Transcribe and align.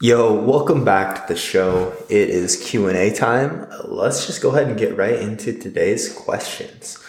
Yo, 0.00 0.32
welcome 0.32 0.84
back 0.84 1.26
to 1.26 1.34
the 1.34 1.36
show. 1.36 1.92
It 2.08 2.30
is 2.30 2.54
Q&A 2.54 3.12
time. 3.12 3.66
Let's 3.84 4.28
just 4.28 4.40
go 4.40 4.50
ahead 4.50 4.68
and 4.68 4.78
get 4.78 4.96
right 4.96 5.18
into 5.18 5.52
today's 5.52 6.12
questions. 6.12 7.04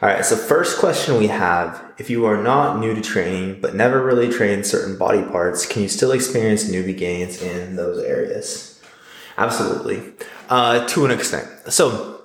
All 0.00 0.08
right, 0.08 0.24
so 0.24 0.36
first 0.36 0.78
question 0.78 1.18
we 1.18 1.26
have, 1.26 1.82
if 1.98 2.08
you 2.08 2.26
are 2.26 2.40
not 2.40 2.78
new 2.78 2.94
to 2.94 3.00
training 3.00 3.60
but 3.60 3.74
never 3.74 4.04
really 4.04 4.30
trained 4.30 4.66
certain 4.66 4.96
body 4.96 5.24
parts, 5.24 5.66
can 5.66 5.82
you 5.82 5.88
still 5.88 6.12
experience 6.12 6.70
newbie 6.70 6.96
gains 6.96 7.42
in 7.42 7.74
those 7.74 8.04
areas? 8.04 8.80
Absolutely. 9.36 10.00
Uh, 10.48 10.86
to 10.86 11.04
an 11.06 11.10
extent. 11.10 11.48
So, 11.72 12.20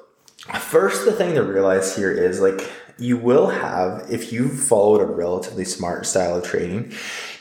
first 0.60 1.06
the 1.06 1.12
thing 1.12 1.34
to 1.34 1.42
realize 1.42 1.96
here 1.96 2.12
is 2.12 2.40
like 2.40 2.72
you 2.98 3.18
will 3.18 3.48
have 3.48 4.06
if 4.12 4.32
you've 4.32 4.60
followed 4.60 5.02
a 5.02 5.06
relatively 5.06 5.66
smart 5.66 6.06
style 6.06 6.38
of 6.38 6.44
training 6.44 6.92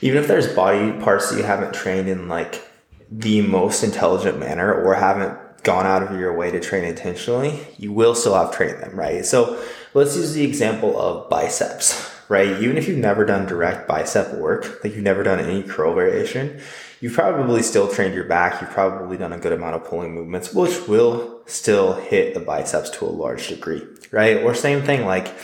even 0.01 0.19
if 0.19 0.27
there's 0.27 0.52
body 0.55 0.93
parts 1.02 1.30
that 1.30 1.37
you 1.37 1.45
haven't 1.45 1.75
trained 1.75 2.09
in 2.09 2.29
like 2.29 2.66
the 3.11 3.43
most 3.43 3.83
intelligent 3.83 4.38
manner 4.38 4.73
or 4.73 4.95
haven't 4.95 5.38
gone 5.62 5.87
out 5.87 6.02
of 6.02 6.19
your 6.19 6.34
way 6.34 6.51
to 6.51 6.59
train 6.59 6.84
intentionally 6.84 7.61
you 7.77 7.92
will 7.92 8.15
still 8.15 8.34
have 8.34 8.55
trained 8.55 8.80
them 8.83 8.98
right? 8.98 9.25
So 9.25 9.62
let's 9.95 10.16
use 10.16 10.33
the 10.33 10.45
example 10.45 10.98
of 10.98 11.28
biceps 11.28 12.11
right? 12.28 12.62
Even 12.62 12.78
if 12.78 12.89
you've 12.89 12.98
never 12.98 13.27
done 13.27 13.47
direct 13.47 13.87
bicep 13.87 14.34
work 14.34 14.83
like 14.83 14.95
you've 14.95 15.05
never 15.05 15.23
done 15.23 15.39
any 15.39 15.62
curl 15.62 15.95
variation 15.95 16.61
you've 17.00 17.12
probably 17.12 17.62
still 17.62 17.89
trained 17.89 18.14
your 18.14 18.25
back 18.25 18.61
you've 18.61 18.70
probably 18.70 19.19
done 19.19 19.33
a 19.33 19.39
good 19.39 19.53
amount 19.53 19.77
of 19.77 19.84
pulling 19.84 20.14
movements 20.14 20.55
which 20.55 20.89
will 20.89 21.31
still 21.46 21.95
hit 21.95 22.34
the 22.34 22.41
biceps 22.41 22.91
to 22.91 23.05
a 23.05 23.06
large 23.06 23.48
degree 23.48 23.83
right? 24.12 24.42
Or 24.45 24.55
same 24.55 24.83
thing, 24.83 25.05
like, 25.05 25.34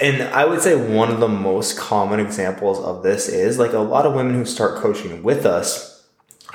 and 0.00 0.22
I 0.22 0.46
would 0.46 0.62
say 0.62 0.74
one 0.74 1.10
of 1.10 1.20
the 1.20 1.28
most 1.28 1.76
common 1.76 2.18
examples 2.18 2.80
of 2.80 3.02
this 3.02 3.28
is 3.28 3.58
like 3.58 3.74
a 3.74 3.78
lot 3.78 4.06
of 4.06 4.14
women 4.14 4.34
who 4.34 4.46
start 4.46 4.80
coaching 4.80 5.22
with 5.22 5.44
us. 5.44 6.06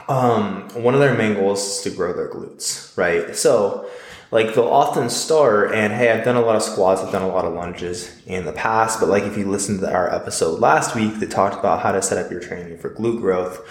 Um, 0.09 0.69
one 0.73 0.95
of 0.95 0.99
their 0.99 1.13
main 1.13 1.35
goals 1.35 1.59
is 1.59 1.81
to 1.83 1.89
grow 1.91 2.13
their 2.13 2.29
glutes, 2.29 2.97
right? 2.97 3.35
So, 3.35 3.89
like 4.31 4.55
they'll 4.55 4.67
often 4.67 5.09
start 5.09 5.73
and 5.73 5.93
hey, 5.93 6.11
I've 6.11 6.25
done 6.25 6.35
a 6.35 6.41
lot 6.41 6.55
of 6.55 6.63
squats, 6.63 7.01
I've 7.01 7.11
done 7.11 7.21
a 7.21 7.27
lot 7.27 7.45
of 7.45 7.53
lunges 7.53 8.21
in 8.25 8.45
the 8.45 8.51
past, 8.51 8.99
but 8.99 9.07
like 9.07 9.23
if 9.23 9.37
you 9.37 9.49
listened 9.49 9.79
to 9.81 9.93
our 9.93 10.13
episode 10.13 10.59
last 10.59 10.95
week 10.95 11.19
that 11.19 11.31
talked 11.31 11.57
about 11.57 11.81
how 11.81 11.93
to 11.93 12.01
set 12.01 12.23
up 12.23 12.29
your 12.29 12.41
training 12.41 12.77
for 12.77 12.89
glute 12.89 13.21
growth, 13.21 13.61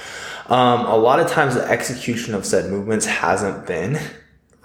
um, 0.51 0.87
a 0.87 0.97
lot 0.97 1.21
of 1.21 1.29
times 1.29 1.55
the 1.55 1.69
execution 1.69 2.35
of 2.35 2.47
said 2.47 2.71
movements 2.71 3.05
hasn't 3.05 3.67
been 3.67 3.99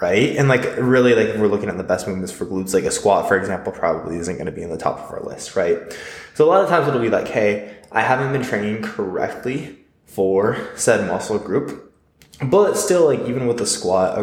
right? 0.01 0.35
And 0.35 0.49
like 0.49 0.65
really, 0.77 1.13
like 1.13 1.27
if 1.27 1.39
we're 1.39 1.47
looking 1.47 1.69
at 1.69 1.77
the 1.77 1.83
best 1.83 2.07
movements 2.07 2.31
for 2.31 2.45
glutes, 2.45 2.73
like 2.73 2.83
a 2.83 2.91
squat, 2.91 3.27
for 3.27 3.37
example, 3.37 3.71
probably 3.71 4.17
isn't 4.17 4.35
going 4.35 4.47
to 4.47 4.51
be 4.51 4.63
in 4.63 4.69
the 4.69 4.77
top 4.77 4.99
of 4.99 5.11
our 5.11 5.21
list, 5.21 5.55
right? 5.55 5.77
So 6.33 6.45
a 6.45 6.49
lot 6.49 6.63
of 6.63 6.69
times 6.69 6.87
it'll 6.87 7.01
be 7.01 7.09
like, 7.09 7.27
hey, 7.27 7.77
I 7.91 8.01
haven't 8.01 8.33
been 8.33 8.43
training 8.43 8.81
correctly 8.81 9.77
for 10.05 10.57
said 10.75 11.07
muscle 11.07 11.39
group. 11.39 11.93
But 12.43 12.73
still, 12.73 13.05
like 13.05 13.19
even 13.27 13.45
with 13.45 13.57
the 13.57 13.67
squat, 13.67 14.15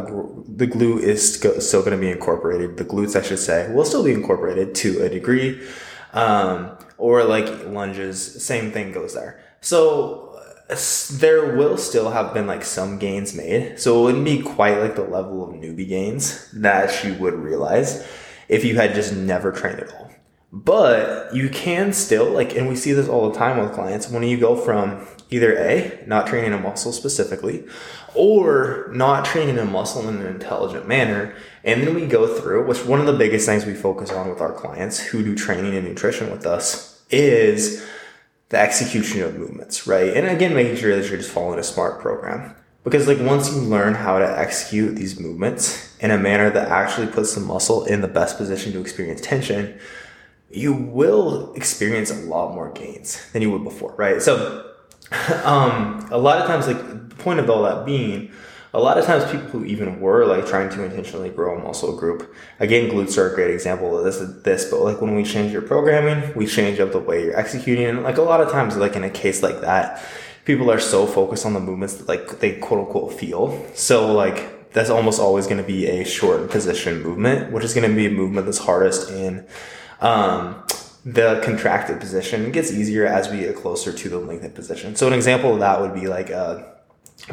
the 0.49 0.67
glute 0.67 1.03
is 1.03 1.35
still 1.35 1.81
going 1.81 1.93
to 1.93 1.99
be 1.99 2.11
incorporated. 2.11 2.77
The 2.77 2.85
glutes, 2.85 3.15
I 3.15 3.23
should 3.23 3.39
say, 3.39 3.73
will 3.73 3.85
still 3.85 4.03
be 4.03 4.13
incorporated 4.13 4.75
to 4.77 5.03
a 5.03 5.09
degree. 5.09 5.65
Um, 6.13 6.77
or 6.97 7.23
like 7.23 7.67
lunges, 7.67 8.45
same 8.45 8.73
thing 8.73 8.91
goes 8.91 9.15
there. 9.15 9.41
So 9.61 10.28
there 10.69 11.57
will 11.57 11.79
still 11.79 12.11
have 12.11 12.35
been 12.35 12.47
like 12.47 12.63
some 12.63 12.99
gains 12.99 13.35
made. 13.35 13.81
So 13.81 14.01
it 14.01 14.03
wouldn't 14.05 14.25
be 14.25 14.43
quite 14.43 14.79
like 14.79 14.97
the 14.97 15.03
level 15.03 15.43
of 15.43 15.55
newbie 15.55 15.89
gains 15.89 16.51
that 16.53 17.05
you 17.05 17.15
would 17.15 17.35
realize 17.35 18.07
if 18.49 18.65
you 18.65 18.77
had 18.77 18.95
just 18.95 19.15
never 19.15 19.51
trained 19.51 19.81
at 19.81 19.93
all. 19.95 20.11
But 20.53 21.35
you 21.35 21.49
can 21.49 21.93
still 21.93 22.31
like, 22.31 22.55
and 22.57 22.69
we 22.69 22.77
see 22.77 22.93
this 22.93 23.09
all 23.09 23.31
the 23.31 23.39
time 23.39 23.59
with 23.59 23.73
clients 23.73 24.09
when 24.09 24.23
you 24.23 24.39
go 24.39 24.57
from 24.57 25.07
either 25.31 25.57
A, 25.59 26.03
not 26.07 26.27
training 26.27 26.55
a 26.55 26.59
muscle 26.59 26.93
specifically, 26.93 27.65
or 28.15 28.91
not 28.93 29.27
training 29.27 29.59
a 29.59 29.65
muscle 29.67 30.09
in 30.09 30.17
an 30.17 30.27
intelligent 30.27 30.89
manner. 30.89 31.35
And 31.65 31.83
then 31.83 31.95
we 31.95 32.07
go 32.07 32.27
through, 32.27 32.67
which 32.67 32.85
one 32.85 33.01
of 33.01 33.07
the 33.07 33.13
biggest 33.13 33.47
things 33.47 33.67
we 33.67 33.75
focus 33.75 34.11
on 34.11 34.31
with 34.31 34.41
our 34.41 34.53
clients 34.53 34.99
who 34.99 35.23
do 35.23 35.35
training 35.35 35.75
and 35.75 35.87
nutrition 35.87 36.31
with 36.31 36.47
us 36.47 37.03
is 37.11 37.87
the 38.49 38.59
execution 38.59 39.23
of 39.23 39.37
movements, 39.37 39.87
right? 39.87 40.17
And 40.17 40.27
again, 40.27 40.55
making 40.55 40.77
sure 40.77 40.95
that 40.97 41.09
you're 41.09 41.19
just 41.19 41.31
following 41.31 41.59
a 41.59 41.65
smart 41.65 42.01
program. 42.01 42.55
Because 42.85 43.07
like 43.07 43.19
once 43.21 43.53
you 43.53 43.61
learn 43.61 43.95
how 43.95 44.19
to 44.19 44.39
execute 44.39 44.97
these 44.97 45.21
movements 45.21 45.97
in 46.01 46.11
a 46.11 46.17
manner 46.17 46.49
that 46.51 46.69
actually 46.69 47.09
puts 47.09 47.35
the 47.35 47.41
muscle 47.41 47.85
in 47.85 48.01
the 48.01 48.09
best 48.09 48.39
position 48.39 48.73
to 48.73 48.81
experience 48.81 49.21
tension, 49.21 49.79
you 50.51 50.73
will 50.73 51.53
experience 51.55 52.11
a 52.11 52.15
lot 52.15 52.55
more 52.55 52.71
gains 52.73 53.31
than 53.33 53.43
you 53.43 53.51
would 53.51 53.65
before, 53.65 53.95
right? 53.97 54.23
So, 54.23 54.73
um, 55.45 56.09
a 56.11 56.19
lot 56.19 56.41
of 56.41 56.47
times, 56.47 56.67
like 56.67 56.79
the 57.11 57.15
point 57.17 57.41
of 57.41 57.51
all 57.51 57.63
that 57.65 57.85
being, 57.85 58.31
a 58.79 58.81
lot 58.81 58.97
of 58.97 59.05
times 59.05 59.25
people 59.25 59.49
who 59.49 59.65
even 59.65 60.01
were 60.01 60.25
like 60.25 60.47
trying 60.47 60.71
to 60.71 60.85
intentionally 60.85 61.31
grow 61.31 61.59
a 61.59 61.63
muscle 61.63 61.97
group, 61.97 62.33
again, 62.61 62.89
glutes 62.89 63.19
are 63.19 63.33
a 63.33 63.35
great 63.35 63.51
example 63.51 63.99
of 63.99 64.05
this, 64.05 64.19
this, 64.45 64.71
but 64.71 64.81
like 64.81 65.01
when 65.01 65.17
we 65.17 65.25
change 65.25 65.53
your 65.53 65.63
programming, 65.63 66.33
we 66.35 66.47
change 66.47 66.79
up 66.79 66.93
the 66.93 66.99
way 67.01 67.25
you're 67.25 67.37
executing. 67.37 67.87
And 67.87 68.05
like 68.05 68.19
a 68.19 68.23
lot 68.23 68.41
of 68.41 68.51
times, 68.51 68.77
like 68.77 68.95
in 68.95 69.03
a 69.03 69.11
case 69.11 69.43
like 69.43 69.61
that, 69.63 70.05
people 70.45 70.71
are 70.71 70.79
so 70.79 71.07
focused 71.07 71.45
on 71.45 71.55
the 71.55 71.61
movements 71.61 71.95
that 71.95 72.09
like 72.09 72.39
they 72.39 72.57
quote 72.57 72.87
unquote 72.87 73.13
feel. 73.13 73.67
So 73.75 74.13
like 74.13 74.73
that's 74.73 74.91
almost 74.91 75.21
always 75.21 75.47
going 75.47 75.59
to 75.59 75.67
be 75.67 75.87
a 75.87 76.05
short 76.05 76.49
position 76.49 77.03
movement, 77.03 77.53
which 77.53 77.65
is 77.65 77.75
going 77.75 77.89
to 77.89 77.97
be 77.97 78.07
a 78.07 78.11
movement 78.11 78.47
that's 78.47 78.59
hardest 78.59 79.11
in, 79.11 79.45
um, 80.01 80.63
the 81.05 81.41
contracted 81.43 81.99
position. 81.99 82.47
It 82.47 82.53
gets 82.53 82.71
easier 82.71 83.07
as 83.07 83.29
we 83.29 83.41
get 83.41 83.57
closer 83.57 83.93
to 83.93 84.09
the 84.09 84.19
lengthened 84.19 84.55
position. 84.55 84.95
So 84.95 85.07
an 85.07 85.15
example 85.15 85.55
of 85.55 85.61
that 85.61 85.81
would 85.81 85.95
be 85.95 86.07
like 86.07 86.31
a 86.31 86.78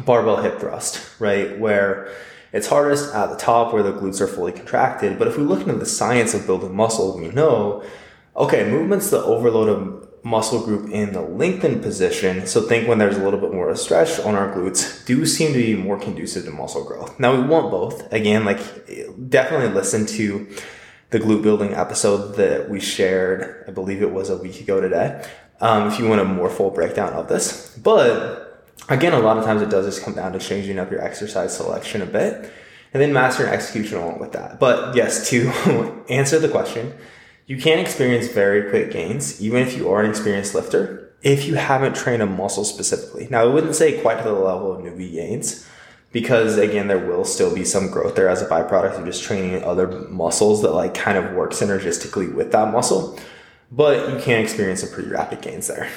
barbell 0.04 0.38
hip 0.38 0.58
thrust, 0.58 1.20
right? 1.20 1.58
Where 1.58 2.14
it's 2.52 2.68
hardest 2.68 3.14
at 3.14 3.30
the 3.30 3.36
top 3.36 3.72
where 3.72 3.82
the 3.82 3.92
glutes 3.92 4.20
are 4.20 4.26
fully 4.26 4.52
contracted. 4.52 5.18
But 5.18 5.28
if 5.28 5.36
we 5.36 5.44
look 5.44 5.60
into 5.60 5.74
the 5.74 5.86
science 5.86 6.34
of 6.34 6.46
building 6.46 6.74
muscle, 6.74 7.18
we 7.18 7.28
know, 7.28 7.84
okay, 8.36 8.70
movements 8.70 9.10
that 9.10 9.22
overload 9.22 9.68
a 9.68 10.06
muscle 10.26 10.64
group 10.64 10.90
in 10.90 11.12
the 11.12 11.20
lengthened 11.20 11.82
position. 11.82 12.46
So 12.46 12.62
think 12.62 12.88
when 12.88 12.98
there's 12.98 13.16
a 13.16 13.22
little 13.22 13.38
bit 13.38 13.52
more 13.52 13.68
of 13.68 13.76
a 13.76 13.78
stretch 13.78 14.18
on 14.20 14.34
our 14.34 14.54
glutes 14.54 15.04
do 15.06 15.24
seem 15.24 15.52
to 15.52 15.58
be 15.58 15.76
more 15.76 15.98
conducive 15.98 16.44
to 16.46 16.50
muscle 16.50 16.84
growth. 16.84 17.18
Now 17.20 17.40
we 17.40 17.46
want 17.46 17.70
both. 17.70 18.12
Again, 18.12 18.44
like 18.44 18.58
definitely 19.28 19.68
listen 19.68 20.06
to 20.06 20.48
the 21.10 21.20
glute 21.20 21.42
building 21.42 21.74
episode 21.74 22.34
that 22.36 22.68
we 22.68 22.80
shared. 22.80 23.64
I 23.68 23.70
believe 23.70 24.02
it 24.02 24.10
was 24.10 24.28
a 24.28 24.36
week 24.36 24.60
ago 24.60 24.80
today. 24.80 25.24
Um, 25.60 25.88
if 25.88 25.98
you 25.98 26.08
want 26.08 26.20
a 26.20 26.24
more 26.24 26.50
full 26.50 26.70
breakdown 26.70 27.12
of 27.12 27.28
this, 27.28 27.78
but 27.78 28.45
again, 28.88 29.12
a 29.12 29.18
lot 29.18 29.38
of 29.38 29.44
times 29.44 29.62
it 29.62 29.70
does 29.70 29.86
just 29.86 30.04
come 30.04 30.14
down 30.14 30.32
to 30.32 30.38
changing 30.38 30.78
up 30.78 30.90
your 30.90 31.02
exercise 31.02 31.56
selection 31.56 32.02
a 32.02 32.06
bit 32.06 32.52
and 32.92 33.02
then 33.02 33.12
mastering 33.12 33.50
execution 33.50 33.98
along 33.98 34.18
with 34.18 34.32
that. 34.32 34.58
But 34.58 34.94
yes, 34.94 35.28
to 35.30 36.04
answer 36.08 36.38
the 36.38 36.48
question, 36.48 36.94
you 37.46 37.56
can 37.56 37.78
experience 37.78 38.28
very 38.28 38.70
quick 38.70 38.90
gains, 38.90 39.40
even 39.40 39.62
if 39.62 39.76
you 39.76 39.90
are 39.90 40.02
an 40.02 40.10
experienced 40.10 40.54
lifter, 40.54 41.12
if 41.22 41.46
you 41.46 41.54
haven't 41.54 41.94
trained 41.94 42.22
a 42.22 42.26
muscle 42.26 42.64
specifically. 42.64 43.28
Now, 43.30 43.42
I 43.42 43.46
wouldn't 43.46 43.74
say 43.74 44.00
quite 44.00 44.18
to 44.18 44.24
the 44.24 44.32
level 44.32 44.72
of 44.72 44.84
newbie 44.84 45.12
gains, 45.12 45.66
because 46.12 46.56
again, 46.56 46.88
there 46.88 46.98
will 46.98 47.24
still 47.24 47.54
be 47.54 47.64
some 47.64 47.90
growth 47.90 48.14
there 48.14 48.28
as 48.28 48.42
a 48.42 48.46
byproduct 48.46 48.98
of 48.98 49.04
just 49.04 49.22
training 49.22 49.62
other 49.62 49.86
muscles 50.08 50.62
that 50.62 50.72
like 50.72 50.94
kind 50.94 51.18
of 51.18 51.34
work 51.34 51.52
synergistically 51.52 52.34
with 52.34 52.52
that 52.52 52.72
muscle. 52.72 53.18
But 53.70 54.10
you 54.10 54.18
can 54.20 54.40
experience 54.40 54.80
some 54.80 54.90
pretty 54.90 55.10
rapid 55.10 55.42
gains 55.42 55.66
there. 55.66 55.90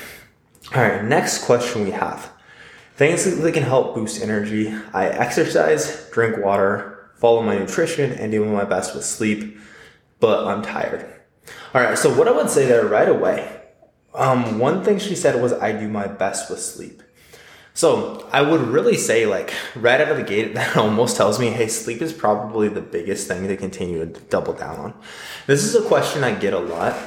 All 0.75 0.81
right, 0.81 1.03
next 1.03 1.45
question 1.45 1.83
we 1.83 1.91
have. 1.91 2.31
Things 2.99 3.23
that 3.23 3.53
can 3.53 3.63
help 3.63 3.95
boost 3.95 4.21
energy. 4.21 4.75
I 4.93 5.05
exercise, 5.05 6.09
drink 6.11 6.43
water, 6.43 7.11
follow 7.15 7.41
my 7.41 7.57
nutrition, 7.57 8.11
and 8.11 8.29
do 8.29 8.43
my 8.43 8.65
best 8.65 8.93
with 8.93 9.05
sleep, 9.05 9.57
but 10.19 10.45
I'm 10.45 10.61
tired. 10.61 11.09
All 11.73 11.81
right, 11.81 11.97
so 11.97 12.13
what 12.13 12.27
I 12.27 12.31
would 12.31 12.49
say 12.49 12.65
there 12.65 12.85
right 12.85 13.07
away, 13.07 13.61
um, 14.13 14.59
one 14.59 14.83
thing 14.83 14.99
she 14.99 15.15
said 15.15 15.41
was, 15.41 15.53
I 15.53 15.71
do 15.71 15.87
my 15.87 16.07
best 16.07 16.49
with 16.49 16.59
sleep. 16.59 17.01
So 17.73 18.27
I 18.33 18.41
would 18.41 18.59
really 18.59 18.97
say, 18.97 19.25
like, 19.25 19.53
right 19.77 20.01
out 20.01 20.11
of 20.11 20.17
the 20.17 20.23
gate, 20.23 20.53
that 20.55 20.75
almost 20.75 21.15
tells 21.15 21.39
me, 21.39 21.51
hey, 21.51 21.69
sleep 21.69 22.01
is 22.01 22.11
probably 22.11 22.67
the 22.67 22.81
biggest 22.81 23.29
thing 23.29 23.47
to 23.47 23.55
continue 23.55 23.99
to 23.99 24.19
double 24.23 24.51
down 24.51 24.77
on. 24.77 24.93
This 25.47 25.63
is 25.63 25.73
a 25.73 25.87
question 25.87 26.25
I 26.25 26.35
get 26.35 26.51
a 26.51 26.59
lot. 26.59 26.97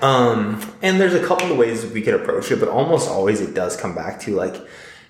Um, 0.00 0.62
and 0.80 1.00
there's 1.00 1.14
a 1.14 1.26
couple 1.26 1.50
of 1.50 1.58
ways 1.58 1.84
we 1.86 2.02
could 2.02 2.14
approach 2.14 2.52
it, 2.52 2.60
but 2.60 2.68
almost 2.68 3.08
always 3.08 3.40
it 3.40 3.52
does 3.52 3.76
come 3.76 3.96
back 3.96 4.20
to 4.20 4.36
like, 4.36 4.54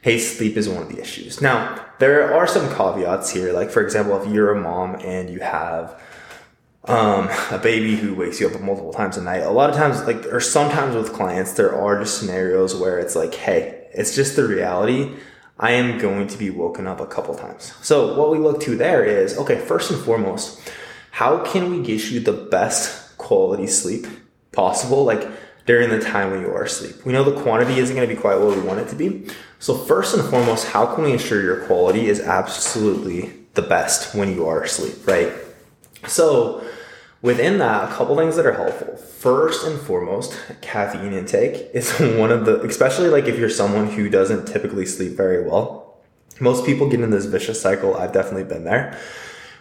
hey, 0.09 0.19
sleep 0.19 0.57
is 0.57 0.67
one 0.67 0.83
of 0.83 0.89
the 0.89 0.99
issues. 0.99 1.43
Now, 1.43 1.85
there 1.99 2.33
are 2.33 2.47
some 2.47 2.75
caveats 2.75 3.29
here. 3.31 3.53
Like, 3.53 3.71
for 3.71 3.83
example, 3.83 4.19
if 4.19 4.33
you're 4.33 4.53
a 4.53 4.59
mom 4.59 4.95
and 5.05 5.29
you 5.29 5.41
have 5.41 6.01
um, 6.85 7.29
a 7.51 7.61
baby 7.63 7.95
who 7.95 8.15
wakes 8.15 8.41
you 8.41 8.49
up 8.49 8.59
multiple 8.59 8.95
times 8.95 9.19
a 9.19 9.23
night, 9.23 9.43
a 9.43 9.51
lot 9.51 9.69
of 9.69 9.77
times, 9.77 10.03
like, 10.07 10.25
or 10.33 10.41
sometimes 10.41 10.97
with 10.97 11.13
clients, 11.13 11.53
there 11.53 11.77
are 11.79 12.01
just 12.01 12.19
scenarios 12.19 12.75
where 12.75 12.99
it's 12.99 13.15
like, 13.15 13.35
hey, 13.35 13.87
it's 13.93 14.17
just 14.17 14.35
the 14.35 14.49
reality. 14.49 15.13
I 15.59 15.73
am 15.73 15.99
going 15.99 16.27
to 16.29 16.39
be 16.39 16.49
woken 16.49 16.87
up 16.87 17.01
a 17.01 17.07
couple 17.07 17.35
times. 17.35 17.75
So, 17.83 18.19
what 18.19 18.31
we 18.31 18.39
look 18.39 18.63
to 18.63 18.77
there 18.77 19.05
is 19.05 19.37
okay, 19.37 19.59
first 19.59 19.91
and 19.91 20.01
foremost, 20.01 20.59
how 21.11 21.45
can 21.45 21.71
we 21.71 21.83
get 21.83 22.11
you 22.11 22.21
the 22.21 22.33
best 22.33 23.19
quality 23.19 23.67
sleep 23.67 24.07
possible? 24.53 25.05
Like, 25.05 25.29
during 25.69 25.91
the 25.91 26.01
time 26.01 26.31
when 26.31 26.41
you 26.41 26.49
are 26.49 26.63
asleep. 26.63 27.05
We 27.05 27.13
know 27.13 27.23
the 27.23 27.43
quantity 27.43 27.79
isn't 27.79 27.95
going 27.95 28.09
to 28.09 28.15
be 28.15 28.19
quite 28.19 28.37
what 28.39 28.57
we 28.57 28.63
want 28.63 28.81
it 28.81 28.89
to 28.89 28.97
be, 28.97 29.29
So, 29.59 29.75
first 29.75 30.15
and 30.15 30.25
foremost, 30.29 30.69
how 30.69 30.87
can 30.87 31.05
we 31.05 31.13
ensure 31.13 31.43
your 31.43 31.65
quality 31.67 32.07
is 32.07 32.21
absolutely 32.21 33.33
the 33.55 33.63
best 33.63 34.15
when 34.15 34.33
you 34.33 34.47
are 34.47 34.63
asleep, 34.63 35.07
right? 35.07 35.33
So, 36.07 36.65
within 37.23 37.59
that, 37.59 37.91
a 37.91 37.95
couple 37.95 38.17
things 38.17 38.37
that 38.37 38.47
are 38.47 38.53
helpful. 38.53 38.97
First 38.97 39.67
and 39.67 39.81
foremost, 39.81 40.39
caffeine 40.61 41.13
intake 41.13 41.71
is 41.75 41.91
one 41.99 42.31
of 42.31 42.45
the, 42.47 42.63
especially 42.63 43.09
like 43.09 43.25
if 43.25 43.37
you're 43.37 43.51
someone 43.51 43.89
who 43.89 44.09
doesn't 44.09 44.47
typically 44.47 44.87
sleep 44.87 45.13
very 45.13 45.45
well. 45.45 45.99
Most 46.41 46.65
people 46.65 46.89
get 46.89 47.01
in 47.01 47.11
this 47.11 47.25
vicious 47.25 47.61
cycle. 47.61 47.97
I've 47.97 48.13
definitely 48.13 48.45
been 48.45 48.63
there 48.63 48.97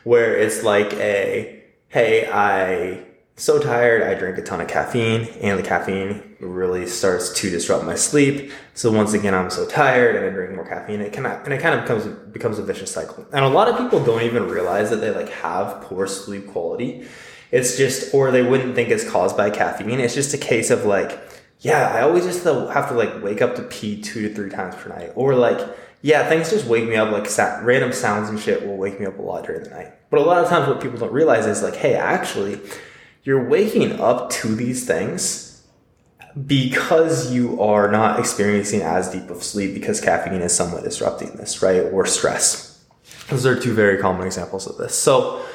where 0.03 0.37
it's 0.37 0.63
like 0.63 0.93
a, 0.93 1.63
hey, 1.89 2.29
I 2.31 3.03
so 3.39 3.59
tired, 3.59 4.01
I 4.01 4.15
drink 4.15 4.39
a 4.39 4.41
ton 4.41 4.61
of 4.61 4.67
caffeine, 4.67 5.27
and 5.41 5.59
the 5.59 5.63
caffeine 5.63 6.35
really 6.39 6.87
starts 6.87 7.31
to 7.33 7.51
disrupt 7.51 7.85
my 7.85 7.93
sleep. 7.93 8.51
So 8.73 8.91
once 8.91 9.13
again, 9.13 9.35
I'm 9.35 9.51
so 9.51 9.67
tired, 9.67 10.15
and 10.15 10.25
I 10.25 10.29
drink 10.29 10.55
more 10.55 10.67
caffeine. 10.67 11.01
It 11.01 11.15
of 11.15 11.43
and 11.43 11.53
it 11.53 11.61
kind 11.61 11.75
of 11.75 11.81
becomes 11.81 12.07
becomes 12.31 12.57
a 12.57 12.63
vicious 12.63 12.91
cycle. 12.91 13.27
And 13.31 13.45
a 13.45 13.47
lot 13.47 13.67
of 13.67 13.77
people 13.77 14.03
don't 14.03 14.23
even 14.23 14.47
realize 14.47 14.89
that 14.89 14.97
they 14.97 15.11
like 15.11 15.29
have 15.29 15.81
poor 15.81 16.07
sleep 16.07 16.47
quality. 16.47 17.05
It's 17.51 17.77
just, 17.77 18.13
or 18.13 18.31
they 18.31 18.41
wouldn't 18.41 18.75
think 18.75 18.89
it's 18.89 19.09
caused 19.09 19.37
by 19.37 19.51
caffeine. 19.51 19.99
It's 19.99 20.15
just 20.15 20.33
a 20.33 20.37
case 20.37 20.69
of 20.69 20.83
like, 20.83 21.17
yeah, 21.59 21.93
I 21.93 22.01
always 22.01 22.25
just 22.25 22.43
have 22.43 22.89
to 22.89 22.95
like 22.95 23.23
wake 23.23 23.41
up 23.43 23.55
to 23.55 23.63
pee 23.63 24.01
two 24.01 24.27
to 24.27 24.33
three 24.33 24.49
times 24.49 24.73
per 24.75 24.89
night, 24.89 25.11
or 25.15 25.35
like, 25.35 25.59
yeah, 26.01 26.27
things 26.27 26.49
just 26.49 26.65
wake 26.65 26.89
me 26.89 26.95
up 26.95 27.11
like 27.11 27.29
random 27.63 27.93
sounds 27.93 28.29
and 28.29 28.39
shit 28.39 28.65
will 28.65 28.77
wake 28.77 28.99
me 28.99 29.05
up 29.05 29.19
a 29.19 29.21
lot 29.21 29.45
during 29.45 29.63
the 29.63 29.69
night. 29.69 29.93
But 30.09 30.21
a 30.21 30.23
lot 30.23 30.43
of 30.43 30.49
times, 30.49 30.67
what 30.67 30.81
people 30.81 30.97
don't 30.97 31.13
realize 31.13 31.45
is 31.45 31.61
like, 31.61 31.75
hey, 31.75 31.93
actually 31.93 32.59
you're 33.27 33.43
waking 33.43 33.99
up 33.99 34.29
to 34.29 34.55
these 34.55 34.87
things 34.87 35.61
because 36.45 37.33
you 37.33 37.61
are 37.61 37.91
not 37.91 38.17
experiencing 38.21 38.81
as 38.81 39.11
deep 39.11 39.29
of 39.29 39.43
sleep 39.43 39.73
because 39.73 39.99
caffeine 39.99 40.41
is 40.41 40.55
somewhat 40.55 40.85
disrupting 40.85 41.35
this, 41.35 41.61
right? 41.61 41.81
Or 41.91 42.05
stress. 42.05 42.85
Those 43.27 43.45
are 43.45 43.59
two 43.59 43.73
very 43.73 43.97
common 43.97 44.25
examples 44.25 44.65
of 44.65 44.77
this. 44.77 44.97
So, 44.97 45.45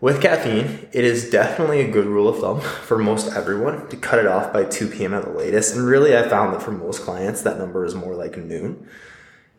with 0.00 0.20
caffeine, 0.20 0.88
it 0.90 1.04
is 1.04 1.30
definitely 1.30 1.82
a 1.82 1.88
good 1.88 2.06
rule 2.06 2.28
of 2.28 2.40
thumb 2.40 2.60
for 2.84 2.98
most 2.98 3.32
everyone 3.36 3.88
to 3.90 3.96
cut 3.96 4.18
it 4.18 4.26
off 4.26 4.52
by 4.52 4.64
2 4.64 4.88
p.m. 4.88 5.14
at 5.14 5.22
the 5.22 5.30
latest. 5.30 5.76
And 5.76 5.86
really, 5.86 6.16
I 6.16 6.28
found 6.28 6.52
that 6.52 6.62
for 6.62 6.72
most 6.72 7.02
clients, 7.02 7.42
that 7.42 7.58
number 7.58 7.84
is 7.84 7.94
more 7.94 8.16
like 8.16 8.36
noon. 8.38 8.88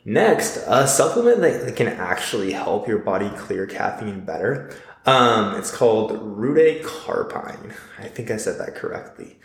Next, 0.03 0.57
a 0.67 0.87
supplement 0.89 1.39
that 1.39 1.73
can 1.77 1.87
actually 1.87 2.51
help 2.51 2.89
your 2.89 2.97
body 2.97 3.29
clear 3.37 3.65
caffeine 3.65 4.25
better 4.25 4.75
um, 5.05 5.55
it's 5.55 5.75
called 5.75 6.11
Rutaecarpine. 6.11 7.73
I 7.99 8.07
think 8.07 8.31
I 8.31 8.37
said 8.37 8.59
that 8.59 8.75
correctly. 8.75 9.39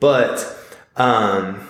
But 0.00 0.56
um, 0.96 1.68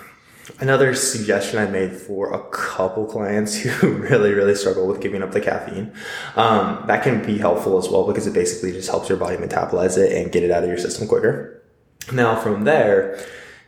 another 0.59 0.95
suggestion 0.95 1.59
I 1.59 1.67
made 1.67 1.93
for 1.93 2.33
a 2.33 2.43
couple 2.51 3.07
clients 3.07 3.57
who 3.63 3.93
really, 3.93 4.33
really 4.33 4.55
struggle 4.55 4.87
with 4.87 5.01
giving 5.01 5.23
up 5.23 5.33
the 5.33 5.41
caffeine, 5.41 5.93
um, 6.37 6.85
that 6.87 7.03
can 7.03 7.25
be 7.25 7.39
helpful 7.39 7.79
as 7.79 7.89
well 7.89 8.07
because 8.07 8.27
it 8.27 8.35
basically 8.35 8.73
just 8.73 8.89
helps 8.89 9.09
your 9.09 9.19
body 9.19 9.37
metabolize 9.37 9.99
it 9.99 10.13
and 10.13 10.33
get 10.33 10.43
it 10.43 10.51
out 10.51 10.63
of 10.63 10.69
your 10.69 10.79
system 10.79 11.09
quicker. 11.09 11.63
Now, 12.13 12.37
from 12.37 12.65
there, 12.65 13.19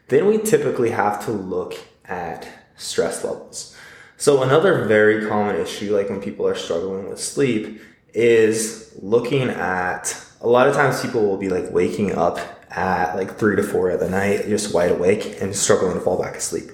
then 0.09 0.27
we 0.27 0.38
typically 0.38 0.91
have 0.91 1.25
to 1.25 1.31
look 1.31 1.75
at 2.05 2.49
stress 2.77 3.25
levels. 3.25 3.77
So, 4.17 4.43
another 4.43 4.85
very 4.85 5.27
common 5.27 5.56
issue, 5.56 5.94
like 5.97 6.09
when 6.09 6.20
people 6.20 6.47
are 6.47 6.55
struggling 6.55 7.09
with 7.09 7.20
sleep, 7.20 7.81
is 8.14 8.96
looking 9.02 9.50
at 9.50 10.20
a 10.40 10.49
lot 10.49 10.69
of 10.69 10.75
times 10.75 11.02
people 11.02 11.26
will 11.26 11.37
be 11.37 11.49
like 11.49 11.70
waking 11.70 12.12
up 12.12 12.38
at 12.70 13.14
like 13.14 13.38
three 13.38 13.56
to 13.56 13.62
four 13.62 13.90
at 13.90 14.00
the 14.00 14.08
night, 14.08 14.46
just 14.46 14.75
wide 14.75 14.93
awake 14.93 15.40
and 15.40 15.55
struggling 15.55 15.94
to 15.94 16.00
fall 16.00 16.20
back 16.20 16.37
asleep. 16.37 16.70